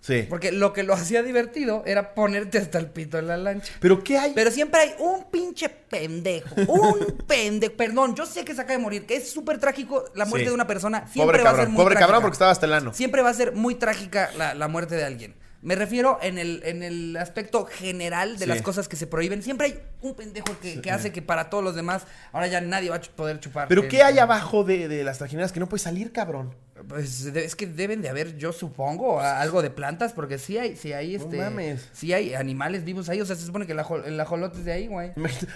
[0.00, 0.24] Sí.
[0.28, 3.70] Porque lo que lo hacía divertido era ponerte hasta el pito en la lancha.
[3.80, 4.32] Pero ¿qué hay?
[4.34, 6.54] Pero siempre hay un pinche pendejo.
[6.68, 7.74] Un pendejo.
[7.76, 10.48] Perdón, yo sé que se acaba de morir, que es súper trágico la muerte Sí.
[10.48, 11.06] de una persona.
[11.12, 12.06] Siempre Pobre va a ser muy pobre trágica.
[12.06, 12.94] cabrón porque estaba hasta el ano.
[12.94, 15.34] Siempre va a ser muy trágica la, la muerte de alguien.
[15.62, 18.48] Me refiero en el, en el aspecto general de Sí.
[18.48, 19.42] las cosas que se prohíben.
[19.42, 22.88] Siempre hay un pendejo que, que hace que para todos los demás ahora ya nadie
[22.88, 23.68] va a poder chupar.
[23.68, 26.54] Pero ¿qué hay abajo de, de las trajineras que no puede salir, cabrón?
[26.88, 30.92] Pues es que deben de haber, yo supongo, algo de plantas, porque sí hay, sí
[30.92, 31.36] hay No este.
[31.38, 31.88] mames.
[31.92, 33.20] Sí hay animales vivos ahí.
[33.20, 35.12] O sea, se supone que el, el ajolote es de ahí, güey.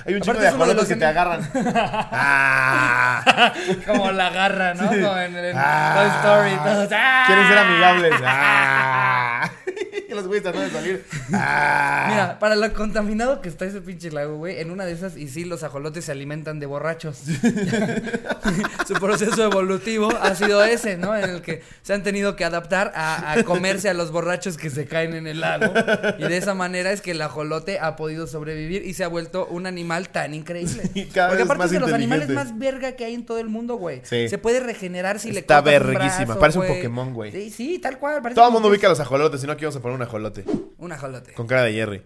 [0.07, 1.41] Hay un chico de ajolotes los que te agarran.
[1.65, 3.53] ¡Ah!
[3.87, 4.89] Como la garra, ¿no?
[4.89, 5.95] Como en, en Ah.
[5.97, 6.57] Toy Story.
[6.75, 7.25] Todos, ¡ah!
[7.27, 8.15] Quieren ser amigables.
[10.15, 10.15] ¡Ah!
[10.15, 11.05] Y los güeyes tratando de salir.
[11.33, 12.07] ¡Ah!
[12.11, 15.29] Mira, para lo contaminado que está ese pinche lago, güey, en una de esas, y
[15.29, 17.19] sí, los ajolotes se alimentan de borrachos.
[18.87, 21.17] Su proceso evolutivo ha sido ese, ¿no?
[21.17, 24.71] En el que se han tenido que adaptar a, a comerse a los borrachos que
[24.71, 25.73] se caen en el lago.
[26.19, 29.47] Y de esa manera es que el ajolote ha podido sobrevivir y se ha vuelto
[29.47, 30.91] un animal tan increíble.
[31.13, 33.39] Cada Porque vez aparte más es de los animales más verga que hay en todo
[33.39, 34.01] el mundo, güey.
[34.05, 34.29] Sí.
[34.29, 36.67] Se puede regenerar si le Está cortas un verguísima, parece un.
[36.67, 37.33] Pokémon, güey.
[37.33, 38.23] Sí, sí, tal cual.
[38.23, 39.97] parece Todo el mundo que ubica a los ajolotes, si no aquí vamos a poner
[39.97, 40.45] un ajolote.
[40.79, 41.33] Un ajolote.
[41.33, 42.03] Con cara de Jerry.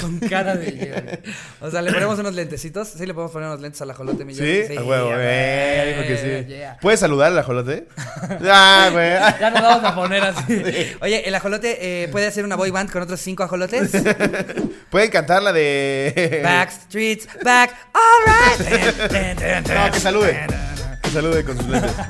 [0.00, 1.32] Con cara de Jerry.
[1.60, 2.88] O sea, le ponemos unos lentecitos.
[2.88, 4.40] Sí, le podemos poner unos lentes al ajolote, mi ¿Sí?
[4.40, 4.76] Jerry.
[4.76, 6.54] a huevo, a eh, ver, dijo que sí.
[6.54, 6.76] yeah.
[6.80, 7.86] ¿Puedes saludar al ajolote?
[8.50, 9.10] ah, güey.
[9.40, 10.96] Ya nos vamos a poner así.
[11.00, 13.92] Oye, el ajolote eh, puede hacer una boy band con otros cinco ajolotes.
[14.90, 16.40] ¿Pueden cantar la de.
[16.42, 19.68] Backstreets back, alright.
[19.68, 20.46] No, que salude.
[21.06, 21.92] Que salude con sus lentes.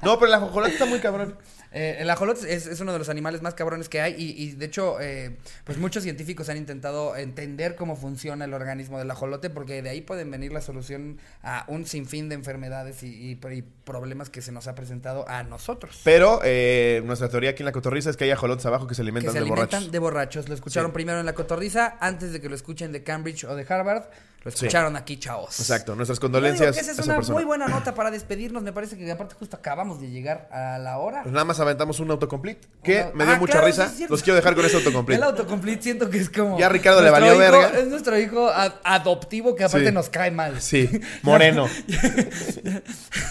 [0.00, 1.36] No, pero el ajolote está muy cabrón.
[1.72, 4.52] Eh, el ajolote es, es uno de los animales más cabrones que hay y, y,
[4.52, 9.50] de hecho, eh, pues muchos científicos han intentado entender cómo funciona el organismo del ajolote
[9.50, 13.62] porque de ahí pueden venir la solución a un sinfín de enfermedades y, y- y
[13.84, 16.00] problemas que se nos ha presentado a nosotros.
[16.04, 19.00] Pero eh, nuestra teoría aquí en la cotorriza es que hay ajolotes abajo que se
[19.00, 19.92] que alimentan se de alimentan borrachos.
[19.92, 20.48] de borrachos.
[20.48, 20.94] Lo escucharon Sí.
[20.94, 24.04] primero en la cotorriza, antes de que lo escuchen de Cambridge o de Harvard.
[24.44, 24.58] Lo Sí.
[24.66, 25.58] escucharon aquí, chavos.
[25.58, 27.34] Exacto, nuestras Yo digo condolencias que esa es a esa una persona.
[27.34, 28.62] muy buena nota para despedirnos.
[28.62, 31.22] Me parece que aparte justo acabamos de llegar a la hora.
[31.22, 33.88] Pues nada más aventamos un autocomplete que Una- me dio Ah, mucha claro, risa.
[33.88, 34.06] sí.
[34.08, 35.22] Los quiero dejar con ese El autocomplete.
[35.24, 36.58] autocomplete siento que es como.
[36.58, 37.70] Ya Ricardo le valió hijo- verga.
[37.78, 38.50] Es nuestro hijo
[38.84, 39.92] adoptivo que aparte Sí.
[39.94, 40.60] nos cae mal.
[40.60, 40.88] Sí,
[41.22, 41.66] moreno.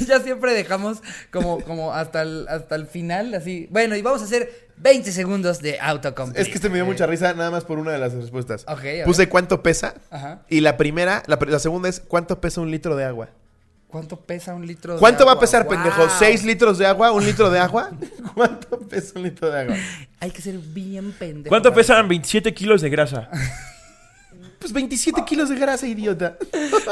[0.06, 3.68] ya siempre dejamos como, como hasta, el, hasta el final, así.
[3.72, 6.42] Bueno, y vamos a hacer 20 segundos de autocomplete.
[6.42, 8.64] Es que este me dio mucha risa nada más por una de las respuestas.
[8.68, 9.96] Ok, a Puse cuánto pesa.
[10.12, 10.42] Ajá.
[10.50, 13.30] Y la primera, la, pr- la segunda es cuánto pesa un litro de agua.
[13.88, 15.42] ¿Cuánto pesa un litro de ¿Cuánto va a agua?
[15.42, 15.72] pesar, Wow.
[15.74, 16.10] pendejo?
[16.20, 17.12] ¿Seis litros de agua?
[17.12, 17.90] ¿Un litro de agua?
[18.36, 19.76] ¿Cuánto pesa un litro de agua?
[20.20, 21.50] Hay que ser bien pendejo.
[21.50, 23.30] ¿Cuánto pesan 27 kilos de grasa?
[24.60, 26.36] Pues 27 kilos de grasa, idiota.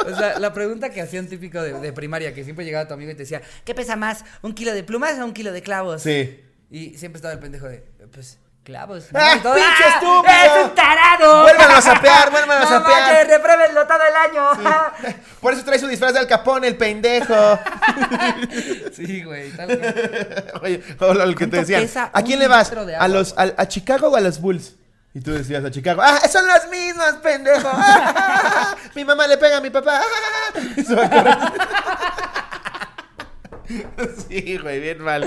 [0.06, 3.10] O sea, la pregunta que hacían típico de, de primaria, que siempre llegaba tu amigo
[3.12, 4.24] y te decía, ¿qué pesa más?
[4.43, 6.04] ¿Un kilo de plumas o un kilo de clavos?
[6.04, 6.41] Sí.
[6.70, 7.84] Y siempre estaba el pendejo de,
[8.14, 9.08] pues, clavos.
[9.14, 10.60] ¡Ah, Y todo, pinche ¡Ah, estúpido!
[10.62, 11.41] ¡Es un tarado!
[11.41, 13.02] Vuélvanlo a sapear, vuélvanlo a ¡No sapear.
[13.02, 15.16] manches, repruébenlo todo el año!
[15.46, 17.36] Por eso trae su disfraz de Al Capone, el pendejo.
[18.93, 20.46] Sí, güey, tal cual.
[20.64, 22.10] Oye, o lo que te ¿Cuánto decían.
[22.12, 22.72] ¿A quién le vas?
[22.98, 24.74] ¿A, los, a, a Chicago o a los Bulls?
[25.14, 26.02] Y tú decías a Chicago.
[26.04, 27.70] ¡Ah, son los mismos, pendejo!
[27.72, 30.02] ¡Ah, mi mamá le pega a mi papá.
[30.56, 30.60] ¡Ah!
[30.78, 31.38] Y se va a correr.
[34.30, 35.26] Sí, güey, bien mal.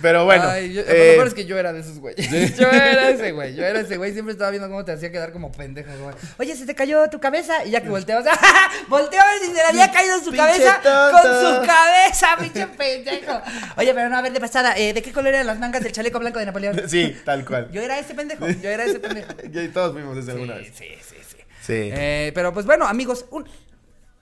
[0.00, 0.44] Pero bueno.
[0.48, 2.28] Ay, yo- eh, Lo mejor es que yo era de esos güeyes.
[2.58, 3.54] Yo era ese güey.
[3.54, 4.12] Yo era ese güey.
[4.12, 5.90] Siempre estaba viendo cómo te hacía quedar como pendejo.
[6.02, 6.14] güey.
[6.38, 7.64] Oye, se te cayó tu cabeza.
[7.64, 8.24] Y ya que volteabas.
[8.88, 10.80] Volteó a ver si se le había caído su cabeza.
[10.82, 11.12] tonto.
[11.12, 11.22] Con
[11.60, 13.40] su cabeza, pinche pendejo.
[13.76, 14.74] Oye, pero no, a ver, de pasada.
[14.76, 16.82] eh, ¿De qué color eran las mangas del chaleco blanco de Napoleón?
[16.88, 17.70] Sí, tal cual.
[17.72, 18.48] Yo era ese pendejo.
[18.48, 19.28] Yo era ese pendejo.
[19.50, 20.72] Ya todos fuimos ese alguna Sí, vez.
[20.76, 21.36] sí, sí, sí.
[21.62, 21.72] Sí.
[21.92, 23.48] Eh, pero pues bueno, amigos, un,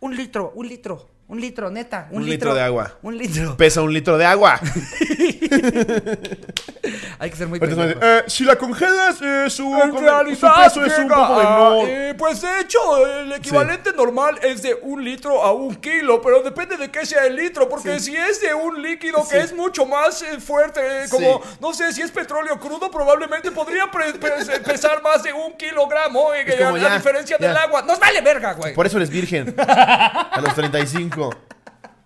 [0.01, 2.09] un litro, un litro, Un litro, neta.
[2.11, 2.99] Un, Un litro de agua.
[3.03, 3.57] Un litro.
[3.57, 4.59] Pesa un litro de agua.
[7.20, 9.93] Hay que ser muy "Eh, si la congelas, eh, su, En
[10.37, 11.39] su peso es un poco a,
[11.70, 11.85] menor.
[11.89, 16.43] eh, pues de hecho, el equivalente normal es de un litro a un kilo, pero
[16.43, 19.87] depende de qué sea el litro, porque si es de un líquido que es mucho
[19.87, 23.89] más eh, fuerte, eh, como, no sé, si es petróleo crudo, probablemente podría
[24.64, 27.83] pesar más de un kilogramo, eh, a, ya, diferencia del agua.
[27.83, 28.74] ¡Nos vale verga, güey!
[28.74, 29.55] Por eso eres virgen.
[29.61, 31.20] A los 35.
[31.21, 31.31] quoi.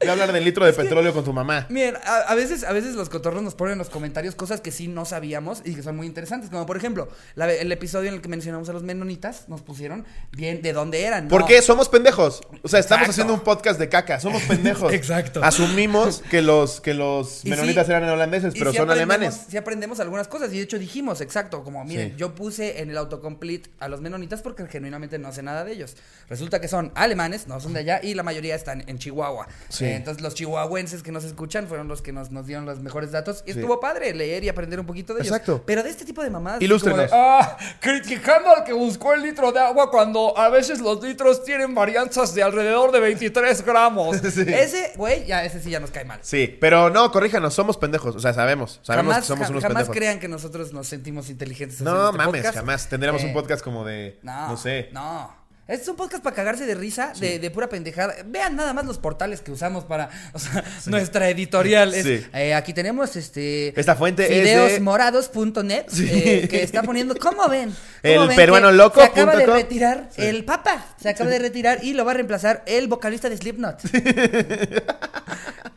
[0.05, 1.66] Voy a hablar del litro de petróleo con tu mamá.
[1.70, 4.70] Miren, a, a veces, a veces los cotorros nos ponen en los comentarios cosas que
[4.70, 6.50] sí no sabíamos y que son muy interesantes.
[6.50, 10.05] Como por ejemplo, la- el episodio en el que mencionamos a los menonitas, nos pusieron
[10.32, 11.28] bien de dónde eran.
[11.28, 11.46] ¿Por No.
[11.46, 11.62] qué?
[11.62, 12.40] Somos pendejos.
[12.62, 13.11] O sea, estamos Exacto.
[13.11, 14.20] haciendo un podcast de caca.
[14.20, 14.92] Somos pendejos.
[14.92, 15.42] Exacto.
[15.42, 19.42] Asumimos que los, que los menonitas sí, eran holandeses, pero son alemanes.
[19.48, 22.14] Sí aprendemos algunas cosas y de hecho dijimos, exacto, como miren, Sí.
[22.16, 25.96] yo puse en el autocomplete a los menonitas porque genuinamente no sé nada de ellos.
[26.28, 29.46] Resulta que son alemanes, no son de allá y la mayoría están en Chihuahua.
[29.68, 29.84] Sí.
[29.86, 33.12] Eh, entonces los chihuahuenses que nos escuchan fueron los que nos, nos dieron los mejores
[33.12, 35.32] datos y estuvo padre leer y aprender un poquito de ellos.
[35.32, 35.62] Exacto.
[35.66, 36.61] Pero de este tipo de mamadas.
[36.62, 37.11] Ilústrenos.
[37.12, 41.74] ah, criticando al que buscó el litro de agua cuando a veces los litros tienen
[41.74, 44.16] varianzas de alrededor de 23 gramos.
[44.34, 44.40] Sí.
[44.49, 46.18] Ese, güey, ya ese sí ya nos cae mal.
[46.22, 48.16] Sí, pero no, corríjanos, somos pendejos.
[48.16, 48.80] O sea, sabemos.
[48.82, 49.97] Sabemos jamás que somos unos jamás pendejos.
[49.97, 51.80] crean que nosotros nos sentimos inteligentes.
[51.82, 52.57] No este mames, podcast.
[52.57, 52.88] jamás.
[52.88, 54.18] Tendríamos Eh, un podcast como de.
[54.22, 54.88] No, sé.
[54.92, 55.43] No.
[55.67, 58.15] Es un podcast para cagarse de risa, de, de pura pendejada.
[58.27, 60.11] Vean nada más los portales que usamos para.
[60.35, 61.95] O sea, nuestra editorial.
[61.95, 62.27] Es, Sí.
[62.35, 63.79] eh, aquí tenemos este.
[63.81, 65.87] Esta fuente es de- Fideosmorados.net.
[66.01, 67.15] eh, que está poniendo.
[67.17, 67.75] ¿Cómo ven?
[68.03, 70.85] El ¿Cómo ven peruano loco Se acaba de retirar el Papa.
[71.01, 73.81] Se acaba de retirar y lo va a reemplazar el vocalista de Slipknot.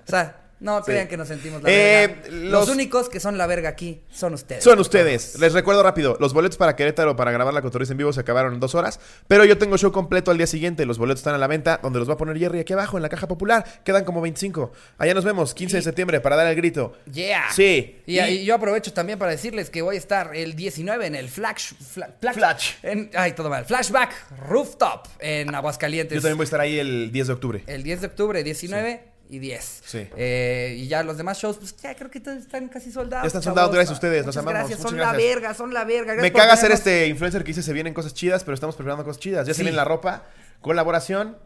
[0.07, 0.35] o sea.
[0.59, 0.85] No Sí.
[0.91, 2.21] crean que nos sentimos la Eh, verga.
[2.31, 2.69] los- Los...
[2.69, 4.63] únicos que son la verga aquí son ustedes.
[4.63, 5.37] Son ustedes.
[5.39, 8.53] Les recuerdo rápido, los boletos para Querétaro para grabar la cotorriza en vivo se acabaron
[8.55, 10.85] en dos horas, pero yo tengo show completo al día siguiente.
[10.85, 13.03] Los boletos están a la venta, donde los va a poner Jerry aquí abajo en
[13.03, 13.63] la caja popular.
[13.83, 14.71] Quedan como 25.
[14.97, 16.93] Allá nos vemos, 15 de septiembre, para dar el grito.
[17.11, 17.45] Yeah.
[17.53, 18.01] Sí.
[18.05, 21.29] Y, y yo aprovecho también para decirles que voy a estar el 19 en el
[21.29, 21.73] Flash.
[21.95, 22.71] fla- flash- Flash.
[22.83, 23.65] en- ay, todo mal.
[23.65, 24.11] Flashback
[24.49, 26.15] Rooftop en Aguascalientes.
[26.15, 27.63] Yo también voy a estar ahí el 10 de octubre.
[27.67, 29.81] El 10 de octubre, 19 y 10.
[29.85, 30.07] Sí.
[30.15, 33.23] Eh, y ya los demás shows, pues ya creo que están casi soldados.
[33.23, 36.13] Ya están soldados, gracias a ustedes, los amamos, Gracias, son la verga, son la verga.
[36.15, 39.03] Me Gracias caga ser este influencer que dice se vienen cosas chidas, pero estamos preparando
[39.03, 39.47] cosas chidas.
[39.47, 39.57] Ya Sí.
[39.57, 40.23] se viene la ropa.
[40.61, 41.37] Colaboración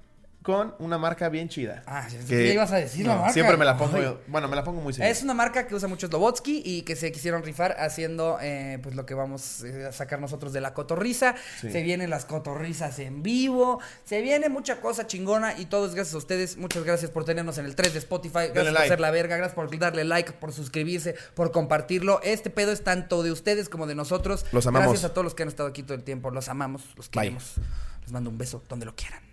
[0.41, 1.83] con una marca bien chida.
[1.85, 3.33] Ah, ya ibas a decir la marca.
[3.33, 4.21] Siempre me la pongo yo.
[4.27, 5.11] Bueno, me la pongo muy seguido.
[5.11, 8.95] Es una marca que usa mucho Slobotsky y que se quisieron rifar haciendo eh, pues
[8.95, 11.35] lo que vamos eh, a sacar nosotros de la cotorriza.
[11.59, 11.71] Sí.
[11.71, 13.79] Se vienen las cotorrizas en vivo.
[14.03, 16.57] Se viene mucha cosa chingona y todo es gracias a ustedes.
[16.57, 18.33] Muchas gracias por tenernos en el 3 de Spotify.
[18.33, 18.89] Gracias por like.
[18.89, 19.37] ser la verga.
[19.37, 22.19] Gracias por darle like, por suscribirse, por compartirlo.
[22.23, 24.45] Este pedo es tanto de ustedes como de nosotros.
[24.51, 24.89] Los amamos.
[24.89, 26.31] Gracias a todos los que han estado aquí todo el tiempo.
[26.31, 27.21] Los amamos, los Bye.
[27.21, 27.53] queremos.
[28.01, 29.30] Les mando un beso donde lo quieran.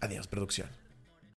[0.00, 0.68] Adiós, producción.